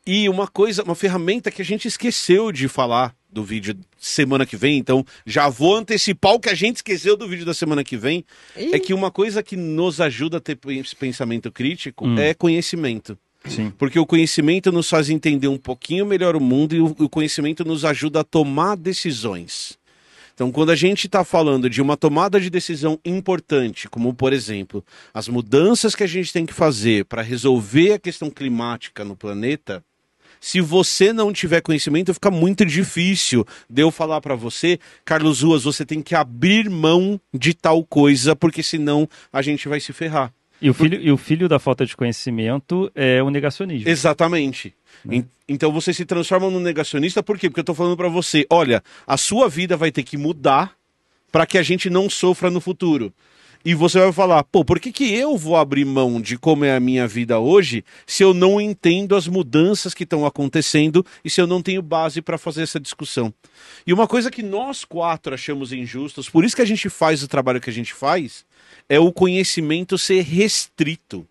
[0.05, 4.55] E uma coisa, uma ferramenta que a gente esqueceu de falar do vídeo semana que
[4.55, 7.97] vem, então já vou antecipar o que a gente esqueceu do vídeo da semana que
[7.97, 8.23] vem,
[8.55, 12.17] E é que uma coisa que nos ajuda a ter esse pensamento crítico Hum.
[12.17, 13.17] é conhecimento.
[13.45, 13.73] Sim.
[13.77, 17.65] Porque o conhecimento nos faz entender um pouquinho melhor o mundo e o, o conhecimento
[17.65, 19.77] nos ajuda a tomar decisões.
[20.33, 24.83] Então, quando a gente está falando de uma tomada de decisão importante, como por exemplo,
[25.13, 29.83] as mudanças que a gente tem que fazer para resolver a questão climática no planeta,
[30.45, 35.63] se você não tiver conhecimento, fica muito difícil de eu falar para você, Carlos Ruas,
[35.63, 40.33] você tem que abrir mão de tal coisa, porque senão a gente vai se ferrar.
[40.61, 43.87] E o, filho, e o filho da falta de conhecimento é o negacionismo.
[43.89, 44.73] Exatamente.
[45.09, 47.49] En- Então você se transforma num negacionista, por quê?
[47.49, 50.73] Porque eu tô falando para você, olha, a sua vida vai ter que mudar
[51.31, 53.13] para que a gente não sofra no futuro.
[53.65, 56.75] E você vai falar, pô, por que, que eu vou abrir mão de como é
[56.75, 61.39] a minha vida hoje se eu não entendo as mudanças que estão acontecendo e se
[61.39, 63.33] eu não tenho base para fazer essa discussão?
[63.87, 67.27] E uma coisa que nós quatro achamos injustos, por isso que a gente faz o
[67.27, 68.45] trabalho que a gente faz,
[68.89, 71.25] é o conhecimento ser restrito.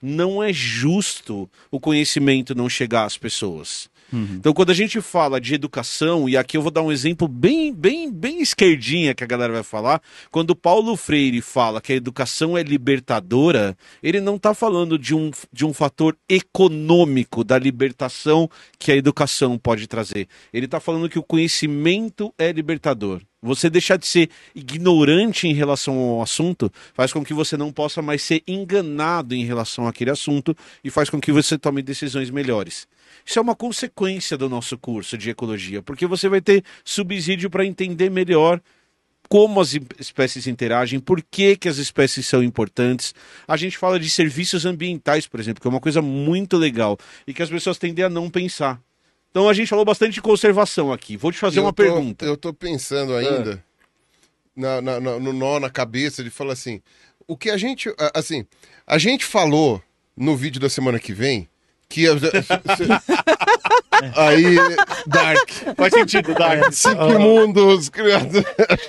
[0.00, 3.88] Não é justo o conhecimento não chegar às pessoas.
[4.12, 4.36] Uhum.
[4.36, 7.72] Então, quando a gente fala de educação, e aqui eu vou dar um exemplo bem,
[7.72, 12.56] bem, bem esquerdinha que a galera vai falar, quando Paulo Freire fala que a educação
[12.56, 18.90] é libertadora, ele não está falando de um, de um fator econômico da libertação que
[18.90, 20.28] a educação pode trazer.
[20.52, 23.20] Ele está falando que o conhecimento é libertador.
[23.40, 28.02] Você deixar de ser ignorante em relação ao assunto faz com que você não possa
[28.02, 32.88] mais ser enganado em relação àquele assunto e faz com que você tome decisões melhores.
[33.24, 37.64] Isso é uma consequência do nosso curso de ecologia, porque você vai ter subsídio para
[37.64, 38.60] entender melhor
[39.28, 43.14] como as espécies interagem, por que, que as espécies são importantes.
[43.46, 47.34] A gente fala de serviços ambientais, por exemplo, que é uma coisa muito legal e
[47.34, 48.80] que as pessoas tendem a não pensar.
[49.30, 51.16] Então a gente falou bastante de conservação aqui.
[51.16, 52.24] Vou te fazer eu uma tô, pergunta.
[52.24, 53.62] Eu estou pensando ainda
[54.56, 56.80] na, na, na, no nó na cabeça de falar assim:
[57.26, 57.92] o que a gente.
[58.14, 58.46] Assim,
[58.86, 59.82] a gente falou
[60.16, 61.48] no vídeo da semana que vem
[61.88, 62.06] que
[64.14, 64.56] aí
[65.06, 65.50] Dark.
[65.76, 66.72] Faz sentido Dark.
[66.72, 67.90] Sigmundos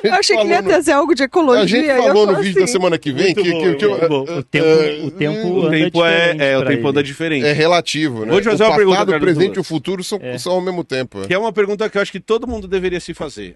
[0.03, 2.59] eu achei que ia trazer algo de ecologia a gente falou no vídeo assim.
[2.59, 6.51] da semana que vem que, bom, que, bom, o tempo o tempo, o tempo é,
[6.51, 7.45] é o tempo anda diferente.
[7.45, 8.31] É relativo né?
[8.31, 10.37] Vou te fazer o uma pergunta passado, o presente e o futuro são, é.
[10.37, 12.99] são ao mesmo tempo que é uma pergunta que eu acho que todo mundo deveria
[12.99, 13.55] se fazer.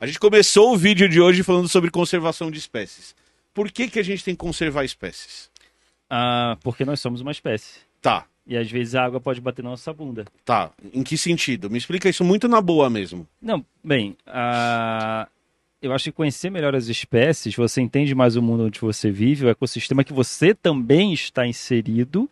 [0.00, 3.14] A gente começou o vídeo de hoje falando sobre conservação de espécies.
[3.54, 5.50] Por que que a gente tem que conservar espécies?
[6.10, 7.80] Ah porque nós somos uma espécie.
[8.00, 10.24] Tá e às vezes a água pode bater na nossa bunda.
[10.44, 10.70] Tá.
[10.92, 11.70] Em que sentido?
[11.70, 13.26] Me explica isso muito na boa mesmo.
[13.40, 15.28] Não, bem, a...
[15.80, 19.46] eu acho que conhecer melhor as espécies, você entende mais o mundo onde você vive,
[19.46, 22.28] o ecossistema que você também está inserido,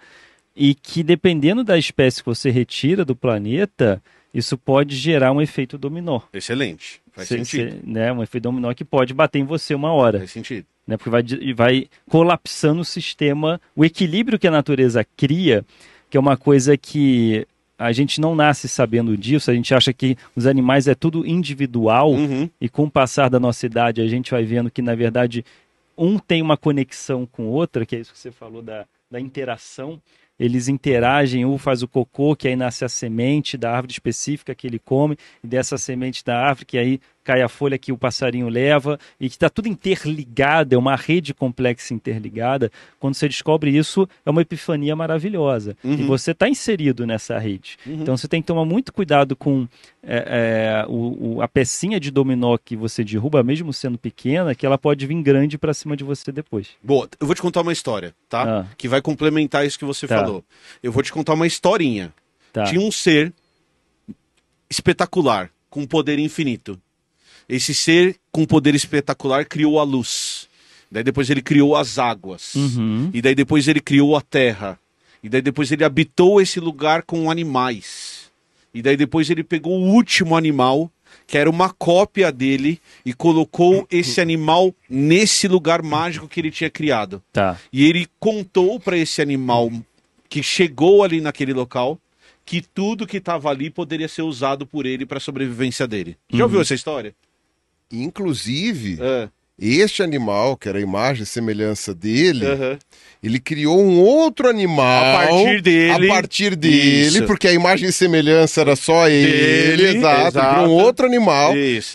[0.55, 4.03] e que dependendo da espécie que você retira do planeta,
[4.35, 6.21] isso pode gerar um efeito dominó.
[6.33, 7.01] Excelente.
[7.13, 7.71] Faz cê, sentido.
[7.71, 10.19] Cê, né, um efeito dominó que pode bater em você uma hora.
[10.19, 10.67] Faz sentido.
[10.87, 11.23] Né, porque vai,
[11.55, 15.65] vai colapsando o sistema, o equilíbrio que a natureza cria
[16.11, 17.47] que é uma coisa que
[17.79, 22.13] a gente não nasce sabendo disso, a gente acha que os animais é tudo individual
[22.13, 22.51] uhum.
[22.61, 25.43] e com o passar da nossa idade a gente vai vendo que na verdade
[25.97, 30.01] um tem uma conexão com outra, que é isso que você falou da, da interação.
[30.39, 34.67] Eles interagem, um faz o cocô, que aí nasce a semente da árvore específica que
[34.67, 38.49] ele come, e dessa semente da árvore que aí cai a folha que o passarinho
[38.49, 42.71] leva e que está tudo interligado, é uma rede complexa interligada.
[42.99, 45.77] Quando você descobre isso, é uma epifania maravilhosa.
[45.85, 45.95] Uhum.
[45.95, 47.77] E você está inserido nessa rede.
[47.87, 48.03] Uhum.
[48.03, 49.69] Então você tem que tomar muito cuidado com
[50.03, 54.65] é, é, o, o, a pecinha de dominó que você derruba, mesmo sendo pequena, que
[54.65, 56.69] ela pode vir grande para cima de você depois.
[56.83, 58.61] Boa, eu vou te contar uma história, tá?
[58.61, 58.67] Ah.
[58.77, 60.19] Que vai complementar isso que você tá.
[60.19, 60.45] falou.
[60.83, 62.13] Eu vou te contar uma historinha.
[62.53, 62.65] Tá.
[62.65, 63.33] Tinha um ser
[64.69, 66.81] espetacular, com poder infinito.
[67.51, 70.49] Esse ser com poder espetacular criou a luz.
[70.89, 72.55] Daí depois ele criou as águas.
[72.55, 73.11] Uhum.
[73.13, 74.79] E daí depois ele criou a terra.
[75.21, 78.31] E daí depois ele habitou esse lugar com animais.
[78.73, 80.89] E daí depois ele pegou o último animal,
[81.27, 86.71] que era uma cópia dele, e colocou esse animal nesse lugar mágico que ele tinha
[86.71, 87.21] criado.
[87.33, 87.59] Tá.
[87.73, 89.73] E ele contou para esse animal
[90.29, 91.99] que chegou ali naquele local
[92.45, 96.17] que tudo que estava ali poderia ser usado por ele para a sobrevivência dele.
[96.31, 96.43] Já uhum.
[96.45, 97.15] ouviu essa história?
[97.93, 99.29] Inclusive, é.
[99.59, 102.79] este animal, que era a imagem e semelhança dele, uhum.
[103.21, 106.11] ele criou um outro animal a partir dele.
[106.11, 107.27] A partir dele, Isso.
[107.27, 109.33] porque a imagem e semelhança era só ele.
[109.33, 110.29] Dele, exato.
[110.29, 110.55] exato.
[110.55, 111.53] Criou um outro animal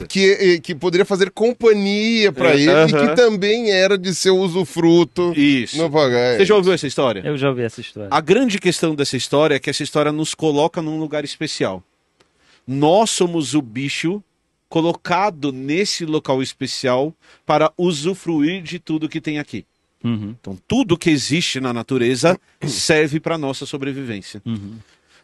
[0.09, 2.87] que, que poderia fazer companhia para ele uhum.
[2.87, 5.31] e que também era de seu usufruto.
[5.33, 5.77] Isso.
[5.77, 5.89] No...
[5.89, 7.21] Você já ouviu essa história?
[7.23, 8.09] Eu já ouvi essa história.
[8.11, 11.81] A grande questão dessa história é que essa história nos coloca num lugar especial.
[12.67, 14.21] Nós somos o bicho
[14.69, 17.13] colocado nesse local especial
[17.45, 19.65] para usufruir de tudo que tem aqui.
[20.03, 20.35] Uhum.
[20.39, 24.41] Então, tudo que existe na natureza serve para nossa sobrevivência.
[24.45, 24.77] Uhum.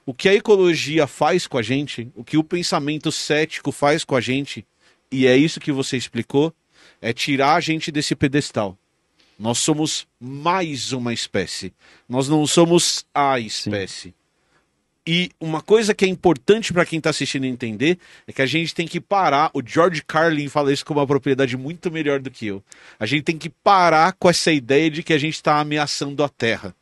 [0.06, 4.16] O que a ecologia faz com a gente, o que o pensamento cético faz com
[4.16, 4.66] a gente,
[5.12, 6.54] e é isso que você explicou,
[7.00, 8.78] é tirar a gente desse pedestal.
[9.38, 11.74] Nós somos mais uma espécie.
[12.08, 14.10] Nós não somos a espécie.
[14.10, 14.14] Sim.
[15.06, 18.74] E uma coisa que é importante para quem está assistindo entender é que a gente
[18.74, 19.50] tem que parar.
[19.54, 22.64] O George Carlin fala isso com uma propriedade muito melhor do que eu.
[23.00, 26.30] A gente tem que parar com essa ideia de que a gente está ameaçando a
[26.30, 26.76] Terra.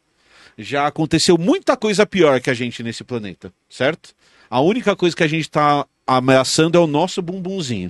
[0.58, 4.14] Já aconteceu muita coisa pior que a gente nesse planeta, certo?
[4.50, 7.90] A única coisa que a gente está ameaçando é o nosso bumbumzinho.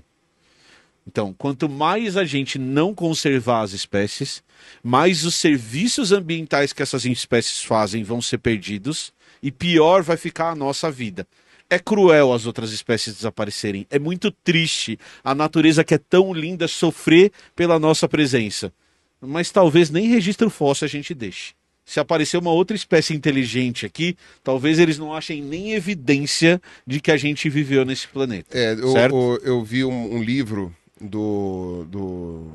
[1.07, 4.43] Então, quanto mais a gente não conservar as espécies,
[4.83, 10.49] mais os serviços ambientais que essas espécies fazem vão ser perdidos e pior vai ficar
[10.49, 11.27] a nossa vida.
[11.69, 13.85] É cruel as outras espécies desaparecerem.
[13.91, 18.73] É muito triste a natureza que é tão linda sofrer pela nossa presença.
[19.21, 21.53] Mas talvez nem registro fóssil a gente deixe.
[21.85, 27.11] Se aparecer uma outra espécie inteligente aqui, talvez eles não achem nem evidência de que
[27.11, 28.57] a gente viveu nesse planeta.
[28.57, 32.51] É, eu, eu, eu vi um, um livro do, do.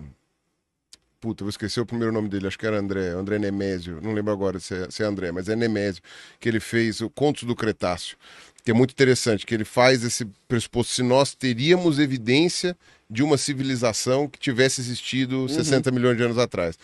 [1.24, 4.30] Puta, eu esqueci o primeiro nome dele, acho que era André, André Nemésio, não lembro
[4.30, 6.02] agora se é, se é André, mas é Nemésio,
[6.38, 8.18] que ele fez o Contos do Cretáceo,
[8.62, 12.76] que é muito interessante, que ele faz esse pressuposto, se nós teríamos evidência
[13.08, 16.78] de uma civilização que tivesse existido 60 milhões de anos atrás.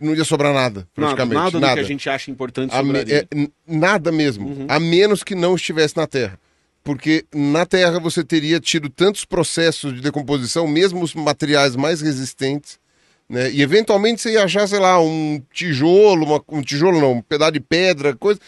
[0.00, 1.34] Não ia sobrar nada, Nada, praticamente.
[1.36, 1.74] nada, do nada.
[1.74, 3.28] que a gente acha importante A me- sobraria.
[3.32, 4.66] é, nada mesmo.
[4.68, 6.36] A menos que não estivesse na Terra.
[6.82, 12.82] Porque na Terra você teria tido tantos processos de decomposição, mesmo os materiais mais resistentes,
[13.28, 13.50] né?
[13.50, 17.52] E eventualmente você ia achar, sei lá, um tijolo, uma- um tijolo não, um pedaço
[17.52, 18.40] de pedra, coisa.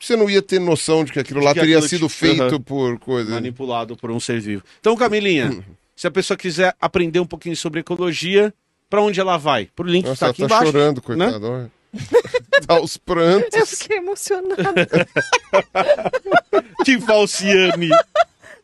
[0.00, 2.42] Você não ia ter noção de que aquilo lá que teria aquilo sido te- feito
[2.42, 2.60] Aham.
[2.60, 3.30] por coisa.
[3.30, 4.62] manipulado por um ser vivo.
[4.80, 5.64] Então, Camilinha,
[5.96, 8.52] se a pessoa quiser aprender um pouquinho sobre ecologia,
[8.90, 9.68] para onde ela vai?
[9.74, 10.66] Pro link que Nossa, está ela aqui tá embaixo.
[10.72, 11.46] chorando, coitado.
[11.50, 11.70] olha.
[12.66, 13.70] Dá os Eu prantos.
[13.80, 15.06] fiquei emocionada.
[16.84, 17.88] Que falciane!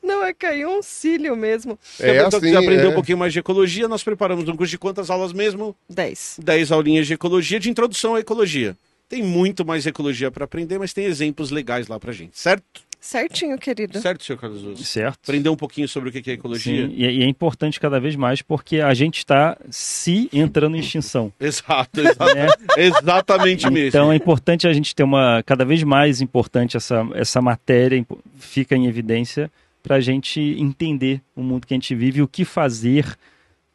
[0.02, 1.78] Não, é caiu um cílio mesmo.
[1.98, 2.88] É pessoa assim, quiser aprender é.
[2.88, 5.76] um pouquinho mais de ecologia, nós preparamos um curso de quantas aulas mesmo?
[5.88, 6.40] 10.
[6.42, 8.76] 10 aulinhas de ecologia, de introdução à ecologia.
[9.08, 12.82] Tem muito mais ecologia para aprender, mas tem exemplos legais lá pra gente, certo?
[13.00, 13.98] Certinho, querida.
[13.98, 14.86] Certo, senhor Carlos Luz?
[14.86, 15.18] Certo.
[15.24, 16.86] Aprender um pouquinho sobre o que é ecologia?
[16.86, 20.80] Sim, e, e é importante cada vez mais porque a gente está se entrando em
[20.80, 21.32] extinção.
[21.40, 22.46] Exato, exa- né?
[22.76, 23.88] exatamente mesmo.
[23.88, 28.04] Então é importante a gente ter uma cada vez mais importante essa, essa matéria
[28.36, 29.50] fica em evidência
[29.82, 33.16] para a gente entender o mundo que a gente vive e o que fazer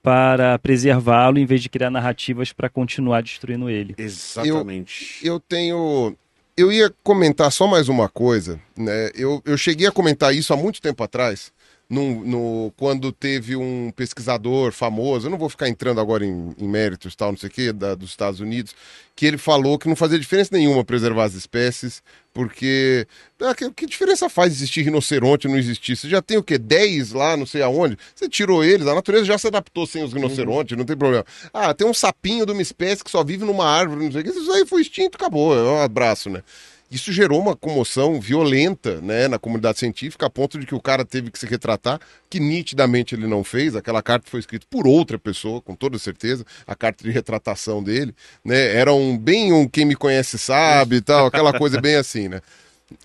[0.02, 3.96] para preservá-lo em vez de criar narrativas para continuar destruindo ele.
[3.98, 5.20] Exatamente.
[5.26, 6.16] eu tenho.
[6.56, 9.10] Eu ia comentar só mais uma coisa, né?
[9.16, 11.52] Eu, eu cheguei a comentar isso há muito tempo atrás,
[11.90, 17.16] no, quando teve um pesquisador famoso, eu não vou ficar entrando agora em, em méritos
[17.16, 18.76] tal, não sei o quê, da, dos Estados Unidos,
[19.16, 22.02] que ele falou que não fazia diferença nenhuma preservar as espécies,
[22.34, 23.08] porque
[23.40, 25.96] ah, que, que diferença faz existir rinoceronte e não existir?
[25.96, 26.58] Você já tem o quê?
[26.58, 27.98] 10 lá, não sei aonde?
[28.16, 31.26] Você tirou eles, a natureza já se adaptou sem os rinocerontes, não tem problema.
[31.54, 34.24] Ah, tem um sapinho de uma espécie que só vive numa árvore, não sei o
[34.24, 36.42] que, isso aí foi extinto, acabou, é um abraço, né?
[36.90, 41.04] Isso gerou uma comoção violenta né, na comunidade científica, a ponto de que o cara
[41.04, 43.76] teve que se retratar, que nitidamente ele não fez.
[43.76, 48.14] Aquela carta foi escrita por outra pessoa, com toda certeza, a carta de retratação dele.
[48.44, 52.28] Né, era um bem um quem me conhece sabe e tal, aquela coisa bem assim,
[52.28, 52.42] né?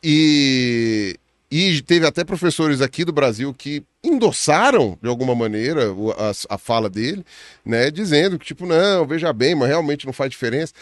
[0.03, 1.17] E,
[1.51, 5.87] e teve até professores aqui do Brasil que endossaram, de alguma maneira,
[6.19, 7.25] a, a fala dele,
[7.65, 7.91] né?
[7.91, 10.75] Dizendo que, tipo, não, veja bem, mas realmente não faz diferença.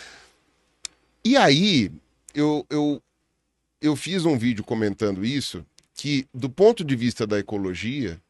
[1.25, 1.91] E aí,
[2.35, 3.03] eu, eu,
[3.81, 5.65] eu fiz um vídeo comentando isso,
[5.95, 8.21] que do ponto de vista da ecologia,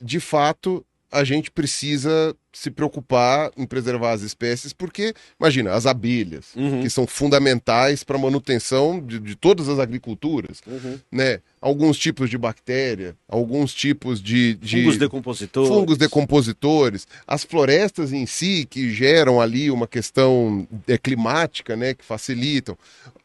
[0.00, 6.48] de fato, a gente precisa se preocupar em preservar as espécies, porque, imagina, as abelhas,
[6.54, 6.82] Uhum.
[6.82, 10.98] que são fundamentais para a manutenção de, de todas as agriculturas, Uhum.
[11.10, 11.40] né?
[11.60, 14.54] Alguns tipos de bactéria, alguns tipos de...
[14.54, 15.68] de Fungos decompositores.
[15.68, 22.04] fungos decompositores, as florestas em si que geram ali uma questão é, climática, né, que
[22.04, 22.76] facilitam,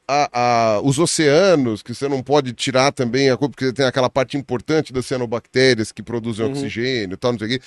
[0.08, 0.30] A-
[0.78, 4.36] a- os oceanos que você não pode tirar também a culpa porque tem aquela parte
[4.38, 7.66] importante das cianobactérias que produzem oxigênio, e tal, não sei o quê.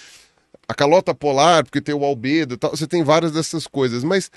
[0.68, 4.30] A calota polar porque tem o albedo, e tal, você tem várias dessas coisas, mas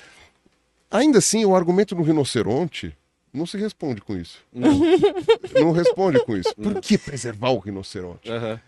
[0.90, 2.96] ainda assim o argumento do rinoceronte
[3.34, 4.40] não se responde com isso.
[4.54, 6.56] não responde com isso.
[6.56, 8.32] Por que preservar o rinoceronte?
[8.32, 8.60] Aham.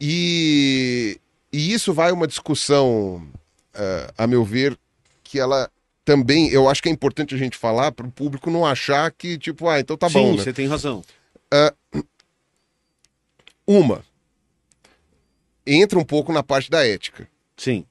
[0.00, 1.20] E,
[1.52, 3.26] e isso vai uma discussão,
[3.74, 4.78] eh, a meu ver,
[5.22, 5.68] que ela
[6.08, 9.36] também, eu acho que é importante a gente falar para o público não achar que,
[9.36, 10.42] tipo, ah, então tá Sim, bom, né?
[10.42, 11.04] você tem razão.
[13.66, 14.02] Uma,
[15.66, 17.28] entra um pouco na parte da ética.
[17.58, 17.84] Sim.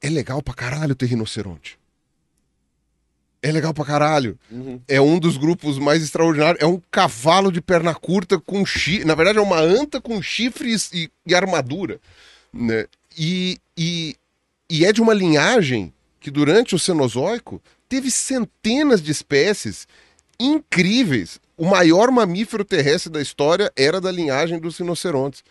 [0.00, 1.76] É legal pra caralho ter rinoceronte.
[3.42, 4.38] É legal pra caralho.
[4.48, 4.80] Uhum.
[4.86, 6.62] É um dos grupos mais extraordinários.
[6.62, 9.04] É um cavalo de perna curta com chifre.
[9.04, 11.98] Na verdade, é uma anta com chifres e, e armadura.
[12.52, 12.86] Né?
[13.18, 14.16] E, e,
[14.70, 19.88] e é de uma linhagem que, durante o Cenozoico, teve centenas de espécies
[20.38, 21.40] incríveis.
[21.56, 25.42] O maior mamífero terrestre da história era da linhagem dos rinocerontes.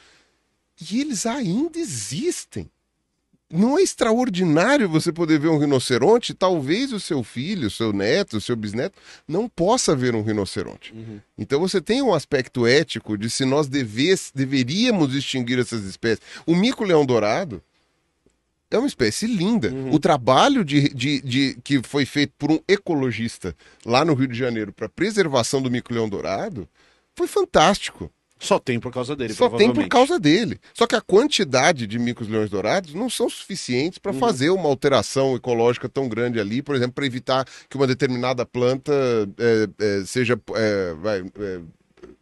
[0.89, 2.71] E eles ainda existem.
[3.51, 6.33] não é extraordinário você poder ver um rinoceronte?
[6.33, 8.95] Talvez o seu filho, o seu neto, o seu bisneto
[9.27, 10.93] não possa ver um rinoceronte.
[10.93, 11.19] Uhum.
[11.37, 16.21] Então você tem um aspecto ético de se nós deves, deveríamos extinguir essas espécies.
[16.45, 17.61] O mico-leão dourado
[18.71, 19.69] é uma espécie linda.
[19.69, 19.93] Uhum.
[19.93, 23.55] O trabalho de, de, de- que foi feito por um ecologista
[23.85, 26.67] lá no Rio de Janeiro para preservação do mico-leão dourado
[27.15, 28.11] foi fantástico.
[28.41, 30.61] Só tem por causa dele, Só tem por causa dele.
[30.73, 35.89] Só que a quantidade de micos-leões dourados não são suficientes para fazer uma alteração ecológica
[35.89, 38.93] tão grande ali, por exemplo, para evitar que uma determinada planta
[39.37, 41.59] é, é, seja é, vai, é,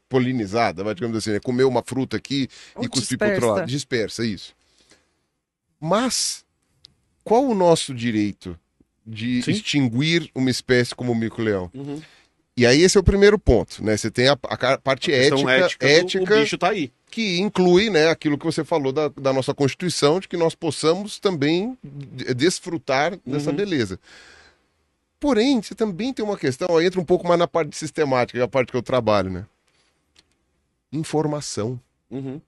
[0.10, 1.40] polinizada, vai, digamos assim, né?
[1.40, 3.60] comer uma fruta aqui Ou e cuspir para outro dispersa.
[3.60, 3.68] lado.
[3.70, 4.56] Dispersa, isso.
[5.80, 6.44] Mas
[7.24, 8.58] qual o nosso direito
[9.06, 9.52] de Sim.
[9.52, 11.70] extinguir uma espécie como o mico-leão?
[11.74, 12.02] Uhum.
[12.56, 13.96] E aí esse é o primeiro ponto, né?
[13.96, 16.92] Você tem a, a parte Questão ética, ética, ética o bicho tá aí.
[17.12, 21.20] que inclui né, aquilo que você falou da, da nossa Constituição, de que nós possamos
[21.20, 23.56] também de- desfrutar dessa Uhum.
[23.56, 24.00] beleza.
[25.20, 28.42] Porém, você também tem uma questão, aí entra um pouco mais na parte sistemática, que
[28.42, 29.46] é a parte que eu trabalho, né?
[30.92, 31.80] Informação.
[32.10, 32.42] Uhum.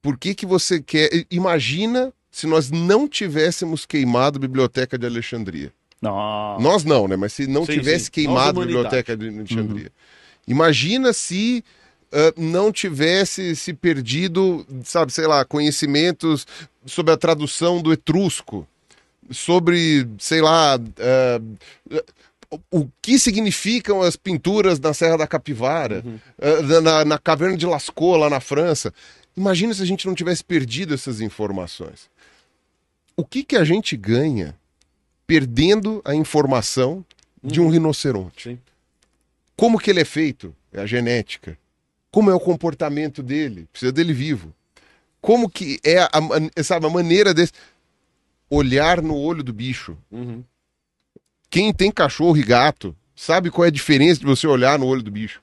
[0.00, 1.10] Por que, que você quer.
[1.30, 5.72] Imagina se nós não tivéssemos queimado a Biblioteca de Alexandria.
[6.00, 6.58] Não.
[6.58, 7.14] Nós não, né?
[7.14, 8.10] Mas se não Sim, tivesse sim.
[8.10, 9.92] queimado a biblioteca de Alexandria.
[10.48, 11.62] Imagina se
[12.10, 16.44] ah, não tivesse se perdido, sabe, sei lá, conhecimentos
[16.84, 18.66] sobre a tradução do etrusco,
[19.30, 21.40] sobre, sei lá, ah,
[22.70, 26.04] o- que significam as pinturas na Serra da Capivara,
[26.40, 28.92] ah, na, na Caverna de Lascaux, lá na França.
[29.36, 32.10] Imagina se a gente não tivesse perdido essas informações.
[33.16, 34.54] O que, que a gente ganha
[35.26, 37.04] perdendo a informação
[37.42, 38.50] de um rinoceronte?
[38.50, 38.58] Sim.
[39.56, 40.54] Como que ele é feito?
[40.72, 41.58] É a genética.
[42.10, 43.68] Como é o comportamento dele?
[43.70, 44.54] Precisa dele vivo.
[45.20, 47.52] Como que é a, man- sabe, a maneira desse...
[48.48, 49.96] Olhar no olho do bicho.
[50.10, 50.44] Uhum.
[51.48, 55.02] Quem tem cachorro e gato sabe qual é a diferença de você olhar no olho
[55.02, 55.41] do bicho.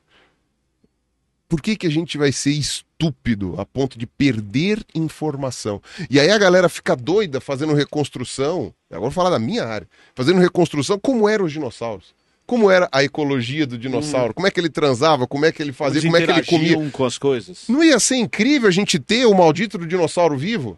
[1.50, 5.82] Por que, que a gente vai ser estúpido a ponto de perder informação?
[6.10, 8.72] E aí a galera fica doida fazendo reconstrução.
[8.88, 9.88] Agora vou falar da minha área.
[10.14, 12.14] Fazendo reconstrução como eram os dinossauros.
[12.46, 14.34] Como era a ecologia do dinossauro?
[14.34, 15.26] Como é que ele transava?
[15.28, 16.00] Como é que ele fazia?
[16.00, 16.90] Eles Como é que ele comia?
[16.92, 17.64] com as coisas.
[17.68, 20.78] Não ia ser incrível a gente ter o maldito do dinossauro vivo?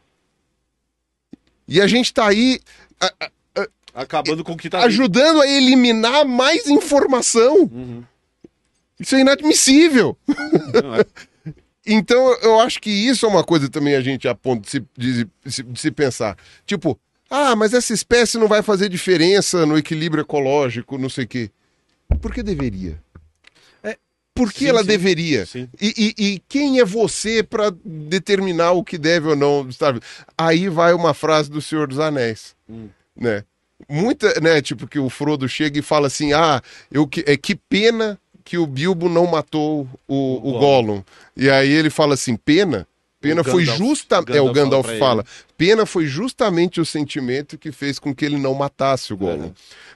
[1.67, 2.59] E a gente tá aí
[2.99, 4.87] a- a- Acabando com o que tá vivo.
[4.87, 7.63] ajudando a eliminar mais informação.
[7.71, 8.03] Uhum.
[9.01, 10.17] Isso é inadmissível.
[10.81, 11.05] Não, é-
[11.83, 14.85] Então, eu acho que isso é uma coisa também a gente a ponto de se,
[14.95, 16.37] de se- de se pensar.
[16.63, 16.97] Tipo,
[17.27, 21.49] ah, mas essa espécie não vai fazer diferença no equilíbrio ecológico, não sei o quê.
[22.21, 23.01] Por que deveria?
[23.83, 23.97] É,
[24.35, 25.43] Por que sim, ela sim, deveria?
[25.47, 25.67] sim.
[25.81, 29.99] E, e- e quem é você para determinar o que deve ou não estar?
[30.37, 32.89] Aí vai uma frase do Senhor dos Anéis, Hum.
[33.15, 33.43] né?
[33.89, 34.61] Muita, né?
[34.61, 38.57] Tipo que o Frodo chega e fala assim: ah, eu que, é que pena que
[38.57, 40.59] o Bilbo não matou o, o, Gollum.
[40.59, 41.03] Gollum.
[41.35, 42.87] E aí ele fala assim: pena.
[43.19, 44.19] Pena O foi Gandalf- justa.
[44.19, 45.25] o é, o Gandalf fala fala.
[45.55, 49.45] Pena foi justamente o sentimento que fez com que ele não matasse o Gollum.
[49.45, 49.51] É.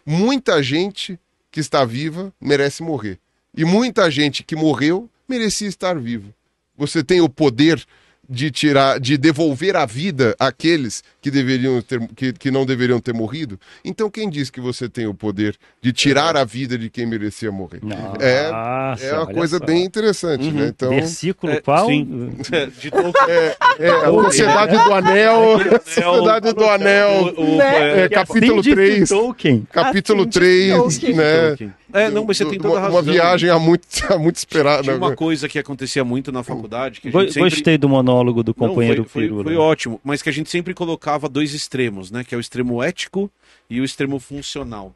[0.05, 1.19] Muita gente
[1.49, 3.17] que está viva merece morrer.
[3.57, 6.31] E muita gente que morreu merecia estar vivo.
[6.77, 7.83] Você tem o poder
[8.29, 13.13] de tirar, de devolver a vida àqueles que deveriam ter, que, que não deveriam ter
[13.13, 13.59] morrido.
[13.83, 17.51] Então quem diz que você tem o poder de tirar a vida de quem merecia
[17.51, 17.81] morrer?
[18.19, 19.65] É, Nossa, é uma olha coisa só.
[19.65, 20.67] bem interessante, né?
[20.67, 21.87] Então, Versículo É, qual?
[21.87, 22.05] sim.
[22.79, 23.13] De Tolkien.
[23.79, 28.03] é, a Sociedade do Anel, Sociedade do Anel, O- o- Né?
[28.05, 29.67] é, capítulo Assim de 3, Tolkien.
[29.71, 31.13] capítulo Assim de 3, Tolkien.
[31.15, 31.55] né?
[31.95, 32.95] É, não, mas você tem toda a uma, razão.
[32.97, 34.83] uma viagem há muito, há muito esperada.
[34.83, 37.49] Tinha uma coisa que acontecia muito na faculdade, que a Go- gente sempre...
[37.49, 39.43] Gostei do monólogo do Não, companheiro foi, foi, Pirula.
[39.45, 42.23] foi ótimo, mas que a gente sempre colocava dois extremos, né?
[42.23, 43.31] Que é o extremo ético
[43.69, 44.93] e o extremo funcional.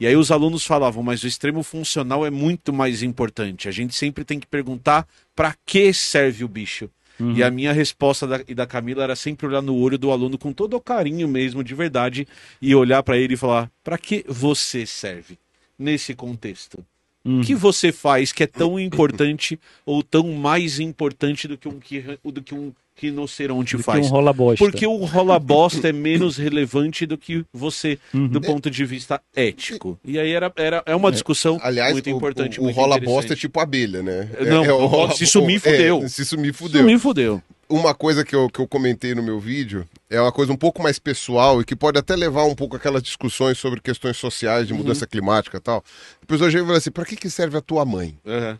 [0.00, 3.68] E aí os alunos falavam, mas o extremo funcional é muito mais importante.
[3.68, 6.88] A gente sempre tem que perguntar para que serve o bicho.
[7.20, 7.32] Uhum.
[7.36, 10.38] E a minha resposta da, e da Camila era sempre olhar no olho do aluno
[10.38, 12.26] com todo o carinho mesmo, de verdade,
[12.62, 15.38] e olhar para ele e falar: para que você serve
[15.80, 16.78] nesse contexto?
[17.24, 17.40] Uhum.
[17.40, 21.78] O que você faz que é tão importante ou tão mais importante do que um,
[21.78, 24.06] que- do que um rinoceronte Do que faz?
[24.06, 24.64] um rola bosta.
[24.64, 28.26] Porque o rola bosta é menos relevante do que você, Uhum.
[28.28, 29.98] do ponto de vista ético.
[30.02, 32.58] E aí era, era, é uma discussão Aliás, muito o, importante.
[32.58, 34.28] o, o muito rola bosta é tipo abelha, né?
[34.48, 36.08] Não, é, o rola- se sumir, é, fudeu.
[36.08, 36.84] se sumir, fudeu.
[36.84, 37.42] Me fudeu.
[37.70, 40.82] Uma coisa que eu, que eu comentei no meu vídeo é uma coisa um pouco
[40.82, 44.74] mais pessoal e que pode até levar um pouco aquelas discussões sobre questões sociais de
[44.74, 45.84] mudança climática e tal.
[46.20, 48.18] Depois hoje eu falei assim, pra que, que serve a tua mãe?
[48.26, 48.58] Aham.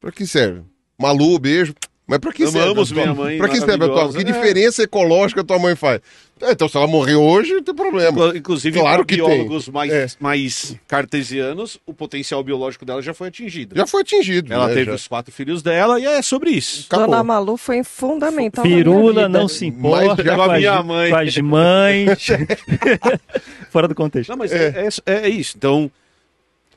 [0.00, 0.64] Pra que serve?
[0.98, 1.76] Malu, beijo.
[2.06, 2.58] Mas pra que serve?
[2.70, 4.18] Amamos a tua- minha mãe Pra que serve a tua maravilhosa.
[4.18, 4.32] Que É.
[4.32, 6.00] diferença ecológica tua mãe faz?
[6.42, 8.10] É, então, se ela morrer hoje, não tem problema.
[8.10, 9.72] Inclu- Inclusive, Claro para que biólogos tem.
[9.74, 10.06] mais, É.
[10.18, 13.76] mais cartesianos, o potencial biológico dela já foi atingido.
[13.76, 14.52] Já foi atingido.
[14.52, 14.94] Ela né, teve já.
[14.94, 16.86] os quatro filhos dela e é sobre isso.
[16.88, 17.06] Acabou.
[17.06, 18.64] Dona Malu foi fundamental.
[18.64, 21.10] Pirula não se importa já com, a minha mãe.
[21.10, 22.26] com as mães.
[23.70, 24.30] Fora do contexto.
[24.30, 25.54] Não, mas é, é- é isso.
[25.56, 25.90] Então,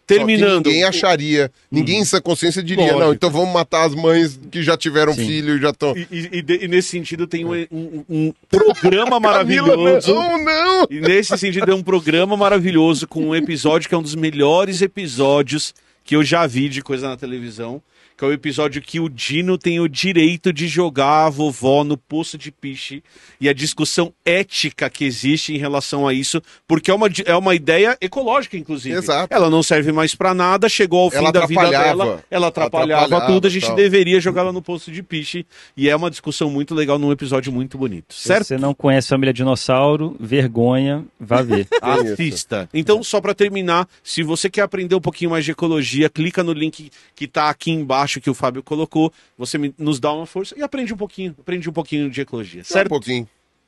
[0.08, 0.66] terminando.
[0.68, 3.00] Ninguém acharia, ninguém em sua consciência diria, Lógico.
[3.00, 5.26] não, então vamos matar as mães que já tiveram Sim.
[5.26, 5.96] filho e já estão...
[5.98, 10.14] E, e- e e nesse sentido tem um, um- um programa maravilhoso.
[10.14, 10.88] não, não!
[10.90, 14.82] E nesse sentido é um programa maravilhoso com um episódio que é um dos melhores
[14.82, 17.82] episódios que eu já vi de coisa na televisão.
[18.18, 21.98] Que é o episódio que o Dino tem o direito de jogar a vovó no
[21.98, 23.04] poço de piche
[23.42, 27.54] e a discussão ética que existe em relação a isso, porque é uma, é uma
[27.54, 28.96] ideia ecológica, inclusive.
[28.96, 29.34] Exato.
[29.34, 33.04] Ela não serve mais pra nada, chegou ao fim Ela da vida dela, ela atrapalhava,
[33.06, 33.76] Atrapalhava, tudo, a gente tal.
[33.76, 35.46] deveria jogá-la no poço de piche.
[35.76, 38.14] E é uma discussão muito legal num episódio muito bonito.
[38.14, 38.46] Se Certo?
[38.48, 41.68] você não conhece Família Dinossauro, vergonha, vá ver.
[41.82, 42.70] Assista.
[42.74, 46.54] Então, só para terminar, se você quer aprender um pouquinho mais de ecologia, clica no
[46.54, 49.12] link que tá aqui embaixo que o Fábio colocou.
[49.38, 52.64] Você me- nos dá uma força e aprende um pouquinho, aprende um pouquinho de ecologia.
[52.64, 52.90] Só um Certo?
[52.90, 53.28] pouquinho.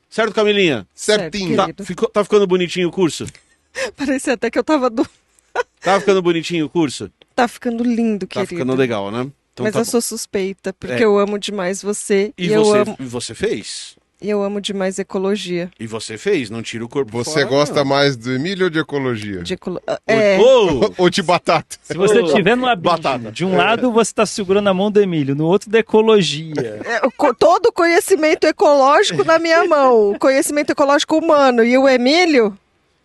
[0.10, 0.88] Certo, Camilinha?
[0.94, 1.56] Certinho.
[1.56, 3.26] Certo, Tá, ficou- tá ficando bonitinho o curso?
[3.98, 5.06] Parecia até que eu tava do...
[5.82, 7.12] Tá ficando bonitinho o curso?
[7.36, 8.50] Tá ficando lindo, Tá querido.
[8.50, 9.30] ficando legal, né?
[9.54, 9.92] Então Mas tá eu bom.
[9.92, 11.06] sou suspeita, porque É.
[11.06, 13.96] eu amo demais você E, e, eu você, amo e você fez?
[14.22, 15.70] E eu amo demais ecologia.
[15.80, 16.50] E você fez?
[16.50, 17.86] Não tira o corpo Você fora, gosta não.
[17.86, 19.44] mais do milho ou de ecologia?
[19.44, 19.80] De ecolo...
[20.08, 20.94] É, Ô!
[20.98, 21.78] Ou de batata?
[21.84, 23.32] Se você estiver no abismo, batata.
[23.32, 26.54] de um lado você está segurando a mão do Emílio, no outro da ecologia.
[26.84, 27.02] é,
[27.38, 32.58] todo o conhecimento ecológico na minha mão, o conhecimento ecológico humano e o Emílio,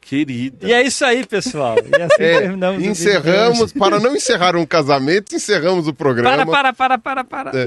[0.03, 0.69] Querida.
[0.69, 1.77] E é isso aí, pessoal.
[1.79, 6.45] E assim É, terminamos encerramos, para não encerrar um casamento, encerramos o programa.
[6.45, 7.61] Para, para, para, para, para.
[7.61, 7.67] É.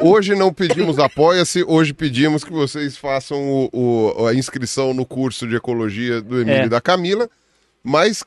[0.00, 3.70] Hoje não pedimos apoia-se, hoje pedimos que vocês façam o-
[4.18, 6.66] o- a inscrição no curso de ecologia do Emílio É.
[6.66, 7.28] e da Camila,
[7.82, 8.24] mas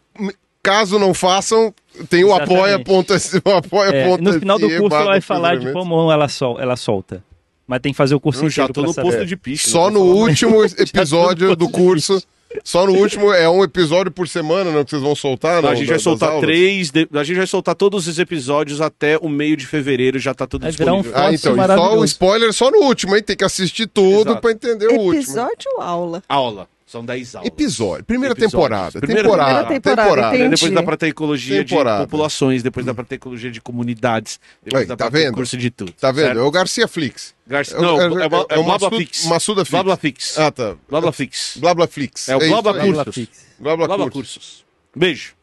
[0.62, 1.74] caso não façam,
[2.10, 3.42] tem o apoia.se.
[3.46, 7.24] Apoia É, no final do curso ela vai falar de como ela, sol, ela solta.
[7.68, 9.08] Mas tem que fazer o curso Eu já inteiro tô pra no saber.
[9.10, 9.70] posto de piche.
[9.70, 12.22] Só não no último episódio do curso.
[12.64, 15.70] Só no último, é um episódio por semana, né, que vocês vão soltar, não?
[15.70, 16.92] A gente da- vai das soltar três.
[16.92, 20.46] de- A gente vai soltar todos os episódios até o meio de fevereiro, já tá
[20.48, 21.22] tudo Vai virar um disponível.
[21.28, 23.24] Ah, então, e só o spoiler só no último, hein?
[23.24, 25.14] Tem que assistir tudo pra entender o último.
[25.24, 26.24] episódio ou aula.
[26.30, 26.68] Aula.
[26.94, 27.48] São 10 aulas.
[27.48, 28.06] Episódio.
[28.06, 28.52] Primeira Episódios.
[28.52, 29.00] temporada.
[29.00, 29.80] Primeira temporada.
[29.82, 30.50] Temporada, Aí entendi.
[30.56, 32.00] Depois dá pra ter ecologia Temporada.
[32.02, 35.26] de populações, depois dá pra ter ecologia de comunidades, depois Aí, dá tá pra ter
[35.26, 35.34] vendo?
[35.34, 35.92] curso de tudo.
[35.94, 36.26] Tá vendo?
[36.26, 36.38] certo?
[36.38, 37.34] É o Garcia Flix.
[37.48, 39.26] Garcia- É o- Não, é- é, é, é o Massu- Blablaflix.
[39.26, 39.72] Massuda Flix.
[39.72, 40.38] Blablafix.
[40.38, 40.76] Ah, tá.
[40.88, 41.58] Blablafix.
[41.58, 42.30] Blablaflix.
[42.30, 42.94] É o isso Blabla aí.
[42.94, 43.16] Cursos.
[43.16, 43.46] Fix.
[43.58, 44.34] Blabla, Blabla Cursos.
[44.36, 44.66] Cursos.
[44.96, 45.34] Beijo.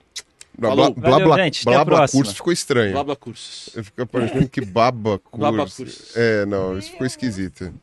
[0.57, 1.65] Blabla, blabla, Valeu, gente.
[1.65, 2.09] Blabla.
[2.09, 2.93] Cursos ficou estranho.
[2.93, 3.71] Blabla Cursos.
[3.83, 5.83] Fica parecendo que baba Blabla curso.
[5.83, 6.17] Cursos.
[6.17, 7.75] É, não, isso ficou esquisito.